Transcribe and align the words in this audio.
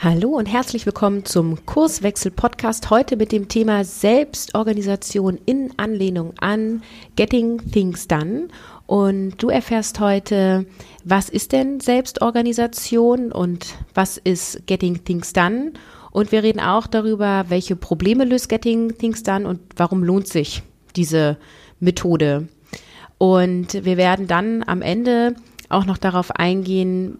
Hallo 0.00 0.28
und 0.28 0.46
herzlich 0.46 0.86
willkommen 0.86 1.24
zum 1.24 1.66
Kurswechsel 1.66 2.30
Podcast. 2.30 2.88
Heute 2.88 3.16
mit 3.16 3.32
dem 3.32 3.48
Thema 3.48 3.82
Selbstorganisation 3.82 5.40
in 5.44 5.72
Anlehnung 5.76 6.34
an 6.38 6.84
Getting 7.16 7.72
Things 7.72 8.06
Done. 8.06 8.46
Und 8.86 9.42
du 9.42 9.48
erfährst 9.48 9.98
heute, 9.98 10.66
was 11.02 11.28
ist 11.28 11.50
denn 11.50 11.80
Selbstorganisation 11.80 13.32
und 13.32 13.74
was 13.92 14.18
ist 14.18 14.68
Getting 14.68 15.02
Things 15.02 15.32
Done? 15.32 15.72
Und 16.12 16.30
wir 16.30 16.44
reden 16.44 16.60
auch 16.60 16.86
darüber, 16.86 17.46
welche 17.48 17.74
Probleme 17.74 18.24
löst 18.24 18.48
Getting 18.48 18.96
Things 18.98 19.24
Done 19.24 19.48
und 19.48 19.58
warum 19.74 20.04
lohnt 20.04 20.28
sich 20.28 20.62
diese 20.94 21.38
Methode. 21.80 22.46
Und 23.18 23.84
wir 23.84 23.96
werden 23.96 24.28
dann 24.28 24.62
am 24.64 24.80
Ende 24.80 25.34
auch 25.68 25.84
noch 25.84 25.98
darauf 25.98 26.30
eingehen, 26.30 27.18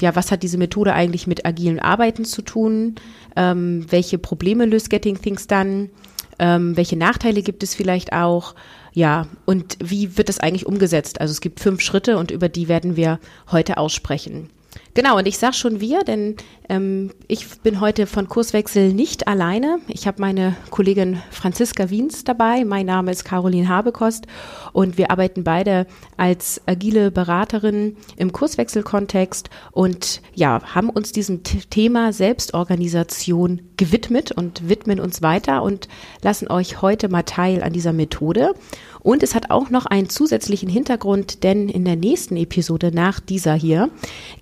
ja, 0.00 0.14
was 0.14 0.30
hat 0.30 0.42
diese 0.42 0.58
Methode 0.58 0.92
eigentlich 0.92 1.26
mit 1.26 1.44
agilen 1.44 1.80
Arbeiten 1.80 2.24
zu 2.24 2.42
tun? 2.42 2.94
Ähm, 3.36 3.86
welche 3.90 4.18
Probleme 4.18 4.64
löst 4.64 4.90
Getting 4.90 5.20
Things 5.20 5.46
dann? 5.46 5.90
Ähm, 6.38 6.76
welche 6.76 6.96
Nachteile 6.96 7.42
gibt 7.42 7.62
es 7.62 7.74
vielleicht 7.74 8.12
auch? 8.12 8.54
Ja, 8.92 9.26
und 9.44 9.76
wie 9.82 10.16
wird 10.16 10.28
das 10.28 10.40
eigentlich 10.40 10.66
umgesetzt? 10.66 11.20
Also 11.20 11.32
es 11.32 11.40
gibt 11.40 11.60
fünf 11.60 11.80
Schritte 11.80 12.16
und 12.16 12.30
über 12.30 12.48
die 12.48 12.68
werden 12.68 12.96
wir 12.96 13.18
heute 13.50 13.76
aussprechen. 13.76 14.50
Genau, 14.94 15.18
und 15.18 15.26
ich 15.26 15.38
sage 15.38 15.54
schon 15.54 15.80
wir, 15.80 16.00
denn 16.00 16.36
ähm, 16.68 17.12
ich 17.28 17.60
bin 17.60 17.80
heute 17.80 18.06
von 18.06 18.28
Kurswechsel 18.28 18.92
nicht 18.92 19.28
alleine. 19.28 19.78
Ich 19.86 20.08
habe 20.08 20.20
meine 20.20 20.56
Kollegin 20.70 21.22
Franziska 21.30 21.90
Wiens 21.90 22.24
dabei. 22.24 22.64
Mein 22.64 22.86
Name 22.86 23.12
ist 23.12 23.24
Caroline 23.24 23.68
Habekost 23.68 24.26
und 24.72 24.98
wir 24.98 25.12
arbeiten 25.12 25.44
beide 25.44 25.86
als 26.16 26.60
agile 26.66 27.12
Beraterin 27.12 27.96
im 28.16 28.32
Kurswechselkontext 28.32 29.48
und 29.70 30.22
ja, 30.34 30.60
haben 30.74 30.90
uns 30.90 31.12
diesem 31.12 31.44
Thema 31.44 32.12
Selbstorganisation 32.12 33.62
gewidmet 33.76 34.32
und 34.32 34.68
widmen 34.68 34.98
uns 34.98 35.22
weiter 35.22 35.62
und 35.62 35.88
lassen 36.22 36.48
euch 36.48 36.82
heute 36.82 37.08
mal 37.08 37.22
teil 37.22 37.62
an 37.62 37.72
dieser 37.72 37.92
Methode. 37.92 38.54
Und 39.02 39.22
es 39.22 39.34
hat 39.34 39.50
auch 39.50 39.70
noch 39.70 39.86
einen 39.86 40.08
zusätzlichen 40.08 40.68
Hintergrund, 40.68 41.42
denn 41.42 41.68
in 41.68 41.84
der 41.84 41.96
nächsten 41.96 42.36
Episode 42.36 42.90
nach 42.92 43.20
dieser 43.20 43.54
hier 43.54 43.90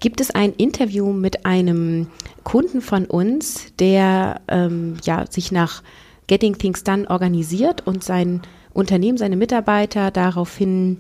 gibt 0.01 0.21
es 0.21 0.31
ein 0.31 0.53
Interview 0.53 1.13
mit 1.13 1.47
einem 1.47 2.09
Kunden 2.45 2.81
von 2.81 3.05
uns, 3.05 3.73
der 3.79 4.41
ähm, 4.49 4.97
ja 5.05 5.27
sich 5.31 5.53
nach 5.53 5.83
Getting 6.27 6.59
Things 6.59 6.85
Done 6.85 7.09
organisiert 7.09 7.87
und 7.87 8.05
sein 8.05 8.43
Unternehmen, 8.73 9.19
seine 9.19 9.37
Mitarbeiter 9.37 10.11
daraufhin 10.11 10.99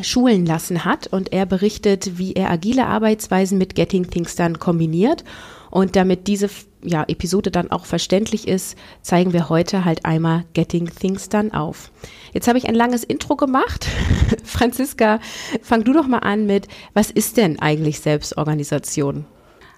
schulen 0.00 0.46
lassen 0.46 0.84
hat. 0.84 1.06
Und 1.06 1.32
er 1.32 1.46
berichtet, 1.46 2.18
wie 2.18 2.32
er 2.32 2.50
agile 2.50 2.86
Arbeitsweisen 2.86 3.58
mit 3.58 3.74
Getting 3.74 4.08
Things 4.10 4.36
Done 4.36 4.54
kombiniert. 4.54 5.24
Und 5.70 5.96
damit 5.96 6.28
diese 6.28 6.48
ja, 6.84 7.04
Episode 7.08 7.50
dann 7.50 7.70
auch 7.70 7.86
verständlich 7.86 8.46
ist, 8.46 8.76
zeigen 9.02 9.32
wir 9.32 9.48
heute 9.48 9.84
halt 9.84 10.04
einmal 10.04 10.44
Getting 10.52 10.88
Things 10.88 11.28
Done 11.28 11.52
auf. 11.52 11.90
Jetzt 12.32 12.48
habe 12.48 12.58
ich 12.58 12.68
ein 12.68 12.74
langes 12.74 13.04
Intro 13.04 13.36
gemacht. 13.36 13.88
Franziska, 14.44 15.20
fang 15.62 15.84
du 15.84 15.92
doch 15.92 16.06
mal 16.06 16.18
an 16.18 16.46
mit, 16.46 16.68
was 16.92 17.10
ist 17.10 17.36
denn 17.36 17.58
eigentlich 17.58 18.00
Selbstorganisation? 18.00 19.24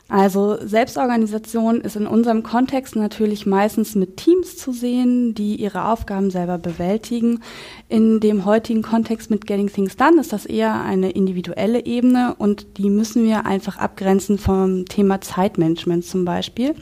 Also 0.09 0.57
Selbstorganisation 0.65 1.81
ist 1.81 1.97
in 1.97 2.07
unserem 2.07 2.45
Kontext 2.45 2.95
natürlich 2.95 3.45
meistens 3.45 3.97
mit 3.97 4.17
Teams 4.17 4.57
zu 4.57 4.71
sehen, 4.73 5.35
die 5.35 5.57
ihre 5.57 5.89
Aufgaben 5.89 6.31
selber 6.31 6.59
bewältigen. 6.59 7.41
In 7.89 8.21
dem 8.21 8.45
heutigen 8.45 8.83
Kontext 8.83 9.31
mit 9.31 9.49
Getting 9.49 9.69
Things 9.69 9.97
Done 9.97 10.21
ist 10.21 10.33
das 10.33 10.47
eher 10.47 10.81
eine 10.81 11.11
individuelle 11.11 11.85
Ebene 11.85 12.37
und 12.39 12.79
die 12.79 12.89
müssen 12.89 13.25
wir 13.25 13.47
einfach 13.47 13.79
abgrenzen 13.79 14.39
vom 14.39 14.85
Thema 14.85 15.21
Zeitmanagement 15.21 16.05
zum 16.05 16.25
Beispiel. 16.25 16.77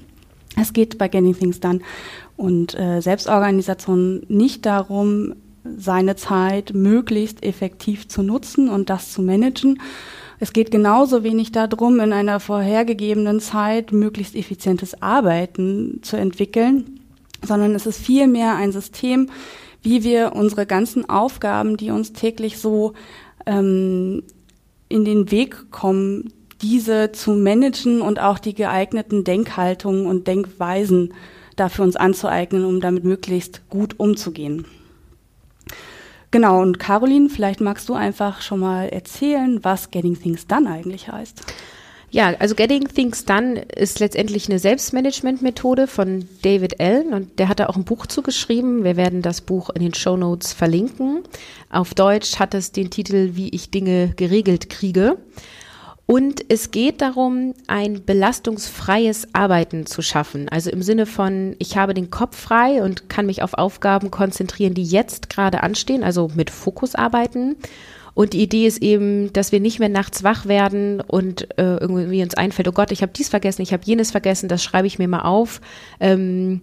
Es 0.57 0.73
geht 0.73 0.99
bei 0.99 1.09
Getting 1.09 1.37
Things 1.37 1.61
Done 1.61 1.81
und 2.37 2.79
äh, 2.79 3.01
Selbstorganisation 3.01 4.23
nicht 4.29 4.67
darum, 4.67 5.35
seine 5.77 6.15
Zeit 6.17 6.73
möglichst 6.75 7.43
effektiv 7.43 8.09
zu 8.09 8.23
nutzen 8.23 8.69
und 8.69 8.91
das 8.91 9.13
zu 9.13 9.23
managen, 9.23 9.79
es 10.41 10.53
geht 10.53 10.71
genauso 10.71 11.23
wenig 11.23 11.53
darum, 11.53 12.01
in 12.01 12.13
einer 12.13 12.41
vorhergegebenen 12.41 13.41
Zeit 13.41 13.93
möglichst 13.93 14.35
effizientes 14.35 15.01
Arbeiten 15.01 16.01
zu 16.03 16.17
entwickeln, 16.17 17.01
sondern 17.43 17.75
es 17.75 17.87
ist 17.87 17.99
vielmehr 17.99 18.55
ein 18.55 18.73
System, 18.73 19.31
wie 19.83 20.03
wir 20.03 20.33
unsere 20.35 20.67
ganzen 20.67 21.09
Aufgaben, 21.09 21.77
die 21.77 21.91
uns 21.91 22.13
täglich 22.13 22.59
so 22.59 22.95
ähm, 23.47 24.23
in 24.89 25.05
den 25.05 25.31
Weg 25.31 25.71
kommen, 25.71 26.33
diese 26.65 27.13
zu 27.13 27.33
managen 27.33 28.01
und 28.01 28.19
auch 28.19 28.39
die 28.39 28.55
geeigneten 28.55 29.23
Denkhaltungen 29.23 30.07
und 30.07 30.27
Denkweisen 30.27 31.13
dafür 31.57 31.85
uns 31.85 31.95
anzueignen, 31.95 32.65
um 32.65 32.81
damit 32.81 33.05
möglichst 33.05 33.69
gut 33.69 34.01
umzugehen. 34.01 34.65
Genau, 36.31 36.63
und 36.63 36.79
Caroline, 36.79 37.29
vielleicht 37.29 37.61
magst 37.61 37.89
du 37.91 37.95
einfach 37.95 38.41
schon 38.41 38.61
mal 38.61 38.89
erzählen, 38.89 39.63
was 39.63 39.91
Getting 39.91 40.19
Things 40.19 40.47
Done 40.47 40.69
eigentlich 40.69 41.09
heißt. 41.09 41.43
Ja, 42.11 42.33
also 42.39 42.55
Getting 42.55 42.89
Things 42.89 43.27
Done 43.27 43.61
ist 43.61 44.01
letztendlich 44.01 44.49
eine 44.49 44.59
Selbstmanagement-Methode 44.59 45.87
von 45.87 46.27
David 46.43 46.81
Allen 46.81 47.13
und 47.13 47.39
der 47.39 47.49
hat 47.49 47.61
da 47.61 47.67
auch 47.67 47.77
ein 47.77 47.85
Buch 47.85 48.07
zugeschrieben. 48.07 48.85
Wir 48.85 48.97
werden 48.97 49.21
das 49.21 49.43
Buch 49.43 49.69
in 49.71 49.83
den 49.83 49.95
Show 49.95 50.17
Notes 50.17 50.55
verlinken. 50.55 51.25
Auf 51.71 51.93
Deutsch 51.93 52.39
hat 52.39 52.55
es 52.55 52.73
den 52.73 52.91
Titel 52.91 53.33
Wie 53.35 53.51
ich 53.51 53.71
Dinge 53.71 54.15
geregelt 54.17 54.71
kriege. 54.71 55.19
Und 56.07 56.45
es 56.51 56.71
geht 56.71 57.01
darum, 57.01 57.55
ein 57.67 58.05
belastungsfreies 58.05 59.29
Arbeiten 59.33 59.87
zu 59.87 60.03
schaffen. 60.03 60.49
Also 60.51 60.71
im 60.71 60.83
Sinne 60.83 61.07
von, 61.07 61.57
ich 61.59 61.79
habe 61.79 61.95
den 61.95 62.11
Kopf 62.11 62.37
frei 62.39 62.83
und 62.83 63.09
kann 63.09 63.25
mich 63.25 63.43
auf 63.43 63.55
Aufgaben 63.55 64.11
konzentrieren, 64.11 64.75
die 64.75 64.85
jetzt 64.85 65.31
gerade 65.31 65.63
anstehen, 65.63 66.05
also 66.05 66.31
mit 66.35 66.51
Fokus 66.51 66.95
arbeiten. 66.95 67.57
Und 68.13 68.33
die 68.33 68.43
Idee 68.43 68.67
ist 68.67 68.81
eben, 68.81 69.33
dass 69.33 69.51
wir 69.51 69.59
nicht 69.59 69.81
mehr 69.81 69.89
nachts 69.89 70.23
wach 70.23 70.47
werden 70.47 71.01
und 71.01 71.59
äh, 71.59 71.79
irgendwie 71.79 72.23
uns 72.23 72.35
einfällt, 72.35 72.69
oh 72.69 72.73
Gott, 72.73 72.93
ich 72.93 73.03
habe 73.03 73.13
dies 73.13 73.29
vergessen, 73.29 73.63
ich 73.63 73.73
habe 73.73 73.83
jenes 73.85 74.13
vergessen, 74.13 74.49
das 74.49 74.63
schreibe 74.63 74.87
ich 74.87 75.01
mir 75.01 75.09
mal 75.09 75.23
auf. 75.23 75.61
Ähm, 75.99 76.63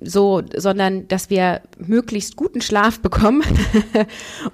so, 0.00 0.42
sondern 0.56 1.06
dass 1.08 1.28
wir 1.28 1.60
möglichst 1.78 2.36
guten 2.36 2.62
Schlaf 2.62 3.00
bekommen 3.02 3.42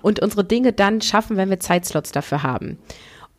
und 0.02 0.20
unsere 0.20 0.42
Dinge 0.42 0.72
dann 0.72 1.00
schaffen, 1.00 1.36
wenn 1.36 1.50
wir 1.50 1.60
Zeitslots 1.60 2.10
dafür 2.10 2.42
haben. 2.42 2.78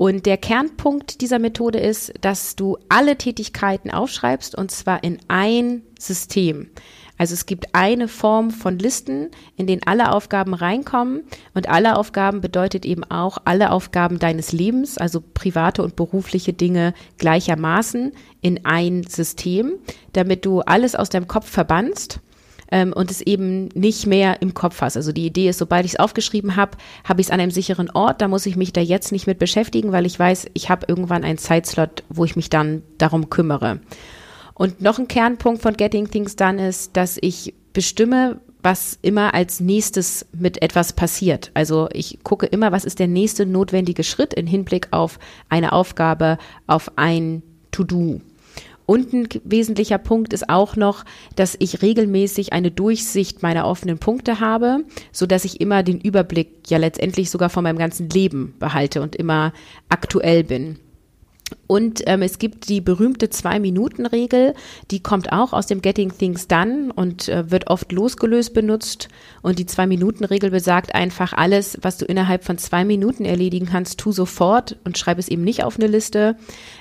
Und 0.01 0.25
der 0.25 0.37
Kernpunkt 0.37 1.21
dieser 1.21 1.37
Methode 1.37 1.77
ist, 1.77 2.11
dass 2.21 2.55
du 2.55 2.79
alle 2.89 3.17
Tätigkeiten 3.17 3.91
aufschreibst 3.91 4.57
und 4.57 4.71
zwar 4.71 5.03
in 5.03 5.19
ein 5.27 5.83
System. 5.99 6.71
Also 7.19 7.35
es 7.35 7.45
gibt 7.45 7.75
eine 7.75 8.07
Form 8.07 8.49
von 8.49 8.79
Listen, 8.79 9.29
in 9.57 9.67
denen 9.67 9.83
alle 9.85 10.11
Aufgaben 10.11 10.55
reinkommen 10.55 11.21
und 11.53 11.69
alle 11.69 11.97
Aufgaben 11.97 12.41
bedeutet 12.41 12.83
eben 12.83 13.03
auch 13.03 13.37
alle 13.45 13.69
Aufgaben 13.69 14.17
deines 14.17 14.53
Lebens, 14.53 14.97
also 14.97 15.21
private 15.35 15.83
und 15.83 15.95
berufliche 15.95 16.51
Dinge 16.51 16.95
gleichermaßen 17.19 18.11
in 18.41 18.65
ein 18.65 19.03
System, 19.03 19.73
damit 20.13 20.47
du 20.47 20.61
alles 20.61 20.95
aus 20.95 21.09
deinem 21.09 21.27
Kopf 21.27 21.47
verbannst 21.47 22.21
ähm, 22.71 22.93
und 22.93 23.11
es 23.11 23.21
eben 23.21 23.67
nicht 23.75 24.07
mehr 24.07 24.41
im 24.41 24.53
Kopf 24.53 24.81
hast. 24.81 24.97
Also 24.97 25.11
die 25.11 25.25
Idee 25.25 25.49
ist, 25.49 25.59
sobald 25.59 25.85
ich 25.85 25.93
es 25.93 25.99
aufgeschrieben 25.99 26.55
habe, 26.55 26.77
habe 27.03 27.21
ich 27.21 27.27
es 27.27 27.31
an 27.31 27.39
einem 27.39 27.51
sicheren 27.51 27.89
Ort, 27.91 28.21
da 28.21 28.27
muss 28.27 28.45
ich 28.45 28.55
mich 28.55 28.73
da 28.73 28.81
jetzt 28.81 29.11
nicht 29.11 29.27
mit 29.27 29.39
beschäftigen, 29.39 29.91
weil 29.91 30.05
ich 30.05 30.17
weiß, 30.17 30.47
ich 30.53 30.69
habe 30.69 30.85
irgendwann 30.87 31.23
einen 31.23 31.37
Zeitslot, 31.37 32.03
wo 32.09 32.25
ich 32.25 32.35
mich 32.35 32.49
dann 32.49 32.81
darum 32.97 33.29
kümmere. 33.29 33.81
Und 34.53 34.81
noch 34.81 34.99
ein 34.99 35.07
Kernpunkt 35.07 35.61
von 35.61 35.75
Getting 35.75 36.09
Things 36.09 36.35
Done 36.35 36.67
ist, 36.67 36.95
dass 36.95 37.17
ich 37.21 37.53
bestimme, 37.73 38.39
was 38.63 38.99
immer 39.01 39.33
als 39.33 39.59
nächstes 39.59 40.25
mit 40.37 40.61
etwas 40.61 40.93
passiert. 40.93 41.51
Also 41.53 41.89
ich 41.93 42.19
gucke 42.23 42.45
immer, 42.45 42.71
was 42.71 42.85
ist 42.85 42.99
der 42.99 43.07
nächste 43.07 43.45
notwendige 43.45 44.03
Schritt 44.03 44.33
in 44.33 44.45
Hinblick 44.45 44.89
auf 44.91 45.19
eine 45.49 45.71
Aufgabe, 45.71 46.37
auf 46.67 46.91
ein 46.95 47.41
To-Do. 47.71 48.21
Und 48.85 49.13
ein 49.13 49.27
wesentlicher 49.43 49.97
Punkt 49.97 50.33
ist 50.33 50.49
auch 50.49 50.75
noch, 50.75 51.05
dass 51.35 51.55
ich 51.59 51.81
regelmäßig 51.81 52.53
eine 52.53 52.71
Durchsicht 52.71 53.43
meiner 53.43 53.65
offenen 53.65 53.99
Punkte 53.99 54.39
habe, 54.39 54.83
so 55.11 55.25
dass 55.25 55.45
ich 55.45 55.61
immer 55.61 55.83
den 55.83 56.01
Überblick 56.01 56.69
ja 56.69 56.77
letztendlich 56.77 57.29
sogar 57.29 57.49
von 57.49 57.63
meinem 57.63 57.77
ganzen 57.77 58.09
Leben 58.09 58.55
behalte 58.59 59.01
und 59.01 59.15
immer 59.15 59.53
aktuell 59.89 60.43
bin. 60.43 60.79
Und 61.67 62.01
ähm, 62.05 62.21
es 62.21 62.37
gibt 62.37 62.67
die 62.69 62.81
berühmte 62.81 63.29
Zwei-Minuten-Regel, 63.29 64.53
die 64.91 65.01
kommt 65.01 65.31
auch 65.31 65.53
aus 65.53 65.67
dem 65.67 65.81
Getting 65.81 66.11
Things 66.17 66.47
Done 66.47 66.91
und 66.93 67.29
äh, 67.29 67.49
wird 67.49 67.67
oft 67.67 67.91
losgelöst 67.91 68.53
benutzt. 68.53 69.07
Und 69.41 69.59
die 69.59 69.65
Zwei-Minuten-Regel 69.65 70.51
besagt 70.51 70.93
einfach, 70.93 71.33
alles, 71.33 71.77
was 71.81 71.97
du 71.97 72.05
innerhalb 72.05 72.43
von 72.43 72.57
zwei 72.57 72.83
Minuten 72.83 73.25
erledigen 73.25 73.67
kannst, 73.67 73.99
tu 73.99 74.11
sofort 74.11 74.77
und 74.83 74.97
schreib 74.97 75.17
es 75.17 75.29
eben 75.29 75.43
nicht 75.43 75.63
auf 75.63 75.77
eine 75.77 75.87
Liste, 75.87 76.35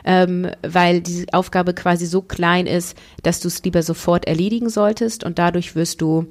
ähm, 0.05 0.50
weil 0.62 1.00
die 1.00 1.32
Aufgabe 1.32 1.75
quasi 1.75 2.06
so 2.06 2.22
klein 2.22 2.67
ist, 2.67 2.96
dass 3.22 3.40
du 3.40 3.49
es 3.49 3.62
lieber 3.62 3.82
sofort 3.82 4.26
erledigen 4.26 4.70
solltest. 4.70 5.25
Und 5.25 5.38
dadurch 5.38 5.76
wirst 5.76 6.00
du 6.00 6.26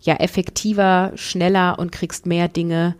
ja 0.00 0.16
effektiver, 0.16 1.12
schneller 1.14 1.78
und 1.78 1.92
kriegst 1.92 2.26
mehr 2.26 2.48
Dinge 2.48 2.96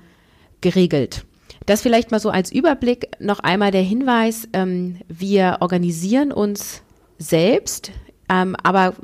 geregelt. 0.61 1.25
Das 1.71 1.83
vielleicht 1.83 2.11
mal 2.11 2.19
so 2.19 2.31
als 2.31 2.51
Überblick 2.51 3.11
noch 3.21 3.39
einmal 3.39 3.71
der 3.71 3.83
Hinweis, 3.83 4.49
ähm, 4.55 4.99
wir 5.07 5.59
organisieren 5.61 6.33
uns 6.33 6.83
selbst, 7.17 7.93
ähm, 8.29 8.57
aber 8.61 8.95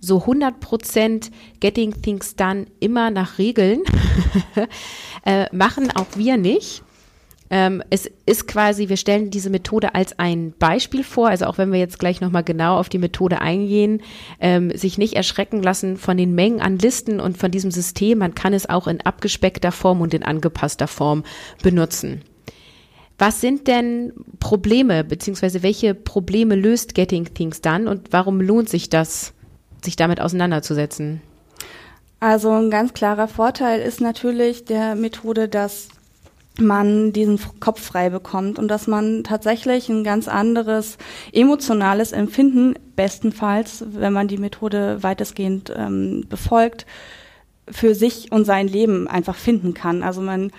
so 0.00 0.18
100 0.18 0.60
Prozent 0.60 1.30
Getting 1.60 2.02
Things 2.02 2.36
Done 2.36 2.66
immer 2.78 3.10
nach 3.10 3.38
Regeln 3.38 3.84
äh, 5.24 5.46
machen 5.56 5.90
auch 5.96 6.08
wir 6.14 6.36
nicht. 6.36 6.82
Ähm, 7.52 7.82
es 7.90 8.08
ist 8.26 8.46
quasi, 8.46 8.88
wir 8.88 8.96
stellen 8.96 9.30
diese 9.30 9.50
Methode 9.50 9.96
als 9.96 10.16
ein 10.20 10.54
Beispiel 10.56 11.02
vor, 11.02 11.28
also 11.28 11.46
auch 11.46 11.58
wenn 11.58 11.72
wir 11.72 11.80
jetzt 11.80 11.98
gleich 11.98 12.20
nochmal 12.20 12.44
genau 12.44 12.78
auf 12.78 12.88
die 12.88 12.98
Methode 12.98 13.40
eingehen, 13.40 14.02
ähm, 14.38 14.70
sich 14.76 14.98
nicht 14.98 15.14
erschrecken 15.14 15.60
lassen 15.60 15.96
von 15.96 16.16
den 16.16 16.36
Mengen 16.36 16.60
an 16.60 16.78
Listen 16.78 17.18
und 17.18 17.36
von 17.36 17.50
diesem 17.50 17.72
System. 17.72 18.18
Man 18.18 18.36
kann 18.36 18.54
es 18.54 18.70
auch 18.70 18.86
in 18.86 19.00
abgespeckter 19.00 19.72
Form 19.72 20.00
und 20.00 20.14
in 20.14 20.22
angepasster 20.22 20.86
Form 20.86 21.24
benutzen. 21.60 22.22
Was 23.18 23.40
sind 23.40 23.66
denn 23.66 24.12
Probleme, 24.38 25.02
beziehungsweise 25.02 25.64
welche 25.64 25.94
Probleme 25.94 26.54
löst 26.54 26.94
Getting 26.94 27.34
Things 27.34 27.60
dann 27.60 27.88
und 27.88 28.12
warum 28.12 28.40
lohnt 28.40 28.68
sich 28.68 28.88
das, 28.88 29.34
sich 29.84 29.96
damit 29.96 30.20
auseinanderzusetzen? 30.20 31.20
Also 32.20 32.50
ein 32.50 32.70
ganz 32.70 32.94
klarer 32.94 33.28
Vorteil 33.28 33.80
ist 33.80 34.00
natürlich 34.00 34.64
der 34.64 34.94
Methode, 34.94 35.48
dass 35.48 35.88
man 36.60 37.12
diesen 37.12 37.38
Kopf 37.60 37.80
frei 37.80 38.10
bekommt 38.10 38.58
und 38.58 38.68
dass 38.68 38.86
man 38.86 39.24
tatsächlich 39.24 39.88
ein 39.88 40.04
ganz 40.04 40.28
anderes 40.28 40.98
emotionales 41.32 42.12
Empfinden, 42.12 42.74
bestenfalls, 42.96 43.84
wenn 43.86 44.12
man 44.12 44.28
die 44.28 44.38
Methode 44.38 45.02
weitestgehend 45.02 45.72
ähm, 45.74 46.24
befolgt, 46.28 46.86
für 47.68 47.94
sich 47.94 48.32
und 48.32 48.44
sein 48.44 48.68
Leben 48.68 49.08
einfach 49.08 49.36
finden 49.36 49.74
kann. 49.74 50.02
Also 50.02 50.20
man 50.20 50.50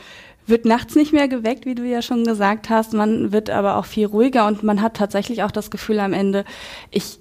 wird 0.47 0.65
nachts 0.65 0.95
nicht 0.95 1.13
mehr 1.13 1.27
geweckt, 1.27 1.65
wie 1.65 1.75
du 1.75 1.83
ja 1.83 2.01
schon 2.01 2.23
gesagt 2.23 2.69
hast. 2.69 2.93
Man 2.93 3.31
wird 3.31 3.49
aber 3.49 3.77
auch 3.77 3.85
viel 3.85 4.07
ruhiger 4.07 4.47
und 4.47 4.63
man 4.63 4.81
hat 4.81 4.95
tatsächlich 4.95 5.43
auch 5.43 5.51
das 5.51 5.71
Gefühl 5.71 5.99
am 5.99 6.13
Ende, 6.13 6.45
ich 6.89 7.19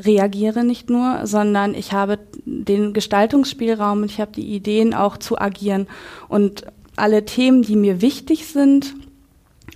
reagiere 0.00 0.64
nicht 0.64 0.90
nur, 0.90 1.26
sondern 1.26 1.74
ich 1.74 1.92
habe 1.92 2.18
den 2.44 2.92
Gestaltungsspielraum 2.92 4.02
und 4.02 4.10
ich 4.10 4.20
habe 4.20 4.32
die 4.32 4.54
Ideen 4.54 4.94
auch 4.94 5.18
zu 5.18 5.38
agieren 5.38 5.86
und 6.28 6.64
alle 6.96 7.24
Themen, 7.24 7.62
die 7.62 7.76
mir 7.76 8.00
wichtig 8.00 8.46
sind, 8.46 8.94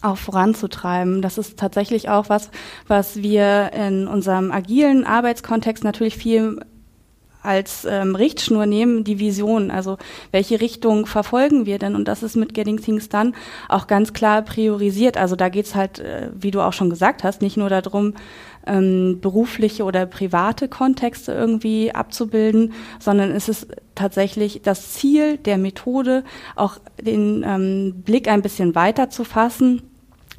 auch 0.02 0.16
voranzutreiben. 0.16 1.22
Das 1.22 1.38
ist 1.38 1.58
tatsächlich 1.58 2.08
auch 2.08 2.28
was, 2.28 2.50
was 2.86 3.22
wir 3.22 3.72
in 3.72 4.06
unserem 4.06 4.52
agilen 4.52 5.04
Arbeitskontext 5.04 5.84
natürlich 5.84 6.16
viel 6.16 6.60
als 7.46 7.86
ähm, 7.88 8.16
Richtschnur 8.16 8.66
nehmen, 8.66 9.04
die 9.04 9.20
Vision. 9.20 9.70
Also 9.70 9.98
welche 10.32 10.60
Richtung 10.60 11.06
verfolgen 11.06 11.64
wir 11.64 11.78
denn? 11.78 11.94
Und 11.94 12.08
das 12.08 12.24
ist 12.24 12.34
mit 12.34 12.54
Getting 12.54 12.78
Things 12.78 13.08
Done 13.08 13.32
auch 13.68 13.86
ganz 13.86 14.12
klar 14.12 14.42
priorisiert. 14.42 15.16
Also 15.16 15.36
da 15.36 15.48
geht's 15.48 15.76
halt, 15.76 16.00
äh, 16.00 16.30
wie 16.34 16.50
du 16.50 16.60
auch 16.60 16.72
schon 16.72 16.90
gesagt 16.90 17.22
hast, 17.22 17.42
nicht 17.42 17.56
nur 17.56 17.68
darum, 17.68 18.14
ähm, 18.66 19.20
berufliche 19.20 19.84
oder 19.84 20.06
private 20.06 20.68
Kontexte 20.68 21.32
irgendwie 21.32 21.94
abzubilden, 21.94 22.72
sondern 22.98 23.30
es 23.30 23.48
ist 23.48 23.68
tatsächlich 23.96 24.60
das 24.62 24.93
Ziel 24.93 25.38
der 25.38 25.58
Methode, 25.58 26.22
auch 26.54 26.78
den 27.00 27.44
ähm, 27.44 28.02
Blick 28.04 28.28
ein 28.28 28.43
bisschen 28.43 28.76
weiter 28.76 29.10
zu 29.10 29.25
fassen 29.25 29.82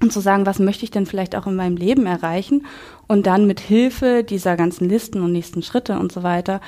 und 0.01 0.13
zu 0.13 0.21
sagen, 0.21 0.45
was 0.45 0.59
möchte 0.59 0.85
ich 0.85 0.91
denn 0.91 1.05
vielleicht 1.05 1.35
auch 1.35 1.47
in 1.47 1.55
meinem 1.55 1.75
Leben 1.75 2.05
erreichen 2.05 2.65
und 3.07 3.27
dann 3.27 3.47
mit 3.47 3.59
Hilfe 3.59 4.23
dieser 4.23 4.55
ganzen 4.55 4.87
Listen 4.87 5.21
und 5.21 5.31
nächsten 5.31 5.63
Schritte 5.63 5.99
und 5.99 6.11
so 6.11 6.23
weiter 6.23 6.61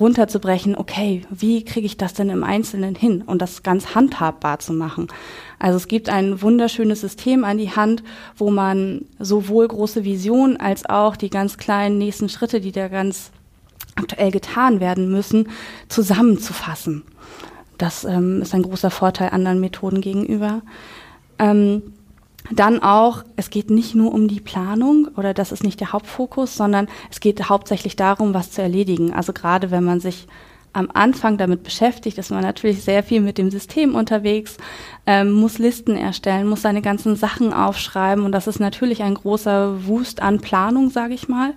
runterzubrechen, 0.00 0.76
okay, 0.76 1.22
wie 1.30 1.64
kriege 1.64 1.86
ich 1.86 1.96
das 1.96 2.14
denn 2.14 2.30
im 2.30 2.44
Einzelnen 2.44 2.94
hin 2.94 3.22
und 3.22 3.42
das 3.42 3.62
ganz 3.62 3.94
handhabbar 3.94 4.58
zu 4.58 4.72
machen. 4.72 5.08
Also 5.58 5.76
es 5.76 5.88
gibt 5.88 6.08
ein 6.08 6.40
wunderschönes 6.40 7.00
System 7.00 7.44
an 7.44 7.58
die 7.58 7.70
Hand, 7.70 8.02
wo 8.36 8.50
man 8.50 9.06
sowohl 9.18 9.66
große 9.66 10.04
Visionen 10.04 10.58
als 10.58 10.86
auch 10.86 11.16
die 11.16 11.30
ganz 11.30 11.56
kleinen 11.56 11.98
nächsten 11.98 12.28
Schritte, 12.28 12.60
die 12.60 12.72
da 12.72 12.88
ganz 12.88 13.32
aktuell 13.98 14.30
getan 14.30 14.80
werden 14.80 15.10
müssen, 15.10 15.48
zusammenzufassen. 15.88 17.02
Das 17.76 18.04
ähm, 18.04 18.42
ist 18.42 18.54
ein 18.54 18.62
großer 18.62 18.90
Vorteil 18.90 19.30
anderen 19.30 19.60
Methoden 19.60 20.00
gegenüber. 20.00 20.62
Ähm, 21.38 21.82
dann 22.50 22.82
auch, 22.82 23.24
es 23.36 23.50
geht 23.50 23.70
nicht 23.70 23.94
nur 23.94 24.12
um 24.12 24.26
die 24.26 24.40
Planung 24.40 25.08
oder 25.16 25.34
das 25.34 25.52
ist 25.52 25.62
nicht 25.62 25.80
der 25.80 25.92
Hauptfokus, 25.92 26.56
sondern 26.56 26.88
es 27.10 27.20
geht 27.20 27.48
hauptsächlich 27.48 27.94
darum, 27.94 28.32
was 28.32 28.50
zu 28.50 28.62
erledigen. 28.62 29.12
Also 29.12 29.32
gerade 29.32 29.70
wenn 29.70 29.84
man 29.84 30.00
sich 30.00 30.26
am 30.72 30.90
Anfang 30.92 31.38
damit 31.38 31.62
beschäftigt, 31.62 32.18
ist 32.18 32.30
man 32.30 32.42
natürlich 32.42 32.82
sehr 32.82 33.02
viel 33.02 33.20
mit 33.20 33.38
dem 33.38 33.50
System 33.50 33.94
unterwegs, 33.94 34.56
ähm, 35.06 35.32
muss 35.32 35.58
Listen 35.58 35.96
erstellen, 35.96 36.48
muss 36.48 36.62
seine 36.62 36.82
ganzen 36.82 37.16
Sachen 37.16 37.52
aufschreiben 37.52 38.24
und 38.24 38.32
das 38.32 38.46
ist 38.46 38.60
natürlich 38.60 39.02
ein 39.02 39.14
großer 39.14 39.86
Wust 39.86 40.22
an 40.22 40.40
Planung, 40.40 40.90
sage 40.90 41.14
ich 41.14 41.28
mal. 41.28 41.54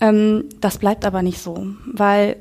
Ähm, 0.00 0.44
das 0.60 0.78
bleibt 0.78 1.04
aber 1.04 1.22
nicht 1.22 1.38
so, 1.38 1.66
weil 1.86 2.36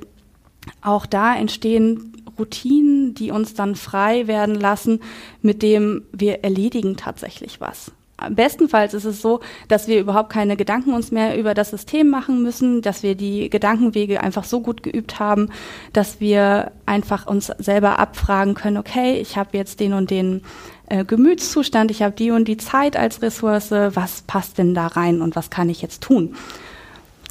auch 0.81 1.05
da 1.05 1.35
entstehen 1.35 2.13
Routinen, 2.37 3.13
die 3.13 3.31
uns 3.31 3.53
dann 3.53 3.75
frei 3.75 4.27
werden 4.27 4.55
lassen, 4.55 5.01
mit 5.41 5.61
dem 5.61 6.03
wir 6.11 6.43
erledigen 6.43 6.97
tatsächlich 6.97 7.61
was. 7.61 7.91
Bestenfalls 8.29 8.93
ist 8.93 9.05
es 9.05 9.21
so, 9.21 9.41
dass 9.67 9.87
wir 9.87 9.99
überhaupt 9.99 10.31
keine 10.31 10.55
Gedanken 10.55 10.93
uns 10.93 11.11
mehr 11.11 11.37
über 11.37 11.53
das 11.53 11.71
System 11.71 12.09
machen 12.09 12.41
müssen, 12.41 12.81
dass 12.81 13.03
wir 13.03 13.15
die 13.15 13.49
Gedankenwege 13.49 14.21
einfach 14.21 14.43
so 14.43 14.61
gut 14.61 14.83
geübt 14.83 15.19
haben, 15.19 15.49
dass 15.93 16.19
wir 16.21 16.71
einfach 16.85 17.27
uns 17.27 17.47
selber 17.57 17.99
abfragen 17.99 18.53
können, 18.53 18.77
okay, 18.77 19.19
ich 19.19 19.35
habe 19.35 19.57
jetzt 19.57 19.79
den 19.79 19.93
und 19.93 20.09
den 20.09 20.41
äh, 20.87 21.03
Gemütszustand, 21.03 21.91
ich 21.91 22.01
habe 22.01 22.15
die 22.15 22.31
und 22.31 22.47
die 22.47 22.57
Zeit 22.57 22.95
als 22.95 23.21
Ressource, 23.21 23.71
was 23.71 24.21
passt 24.21 24.57
denn 24.57 24.73
da 24.73 24.87
rein 24.87 25.21
und 25.21 25.35
was 25.35 25.49
kann 25.49 25.69
ich 25.69 25.81
jetzt 25.81 26.01
tun? 26.01 26.35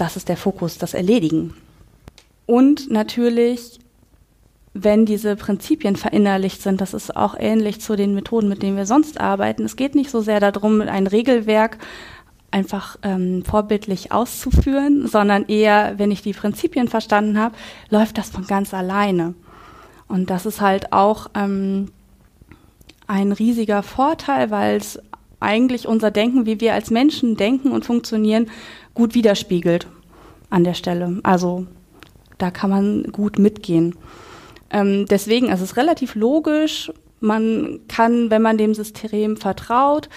Das 0.02 0.16
ist 0.16 0.28
der 0.28 0.36
Fokus, 0.36 0.78
das 0.78 0.94
Erledigen. 0.94 1.54
Und 2.44 2.90
natürlich 2.90 3.78
wenn 4.74 5.06
diese 5.06 5.36
Prinzipien 5.36 5.94
verinnerlicht 5.94 6.60
sind, 6.60 6.80
das 6.80 6.92
ist 6.92 7.14
auch 7.14 7.36
ähnlich 7.38 7.80
zu 7.80 7.94
den 7.94 8.14
Methoden, 8.14 8.48
mit 8.48 8.64
denen 8.64 8.76
wir 8.76 8.86
sonst 8.86 9.20
arbeiten. 9.20 9.64
Es 9.64 9.76
geht 9.76 9.94
nicht 9.94 10.10
so 10.10 10.22
sehr 10.22 10.40
darum, 10.40 10.80
ein 10.80 11.06
Regelwerk 11.06 11.78
einfach 12.50 12.96
ähm, 13.02 13.44
vorbildlich 13.44 14.10
auszuführen, 14.10 15.06
sondern 15.06 15.44
eher, 15.46 15.98
wenn 15.98 16.10
ich 16.10 16.22
die 16.22 16.32
Prinzipien 16.32 16.88
verstanden 16.88 17.38
habe, 17.38 17.54
läuft 17.90 18.18
das 18.18 18.30
von 18.30 18.46
ganz 18.46 18.74
alleine. 18.74 19.34
Und 20.08 20.30
das 20.30 20.46
ist 20.46 20.60
halt 20.60 20.92
auch 20.92 21.28
ähm, 21.34 21.92
ein 23.06 23.30
riesiger 23.30 23.84
Vorteil, 23.84 24.50
weil 24.50 24.78
es 24.78 24.98
eigentlich 25.38 25.86
unser 25.86 26.10
Denken, 26.10 26.44
wie 26.46 26.60
wir 26.60 26.74
als 26.74 26.90
Menschen 26.90 27.36
denken 27.36 27.70
und 27.70 27.84
funktionieren, 27.84 28.50
gut 28.94 29.14
widerspiegelt 29.14 29.86
an 30.52 30.64
der 30.64 30.74
Stelle. 30.74 31.20
Also 31.22 31.66
da 32.38 32.50
kann 32.50 32.70
man 32.70 33.04
gut 33.04 33.38
mitgehen. 33.38 33.96
Ähm, 34.70 35.06
deswegen 35.08 35.48
ist 35.48 35.60
es 35.60 35.76
relativ 35.76 36.14
logisch. 36.14 36.92
Man 37.20 37.80
kann, 37.88 38.30
wenn 38.30 38.42
man 38.42 38.58
dem 38.58 38.74
System 38.74 39.36
vertraut, 39.36 40.08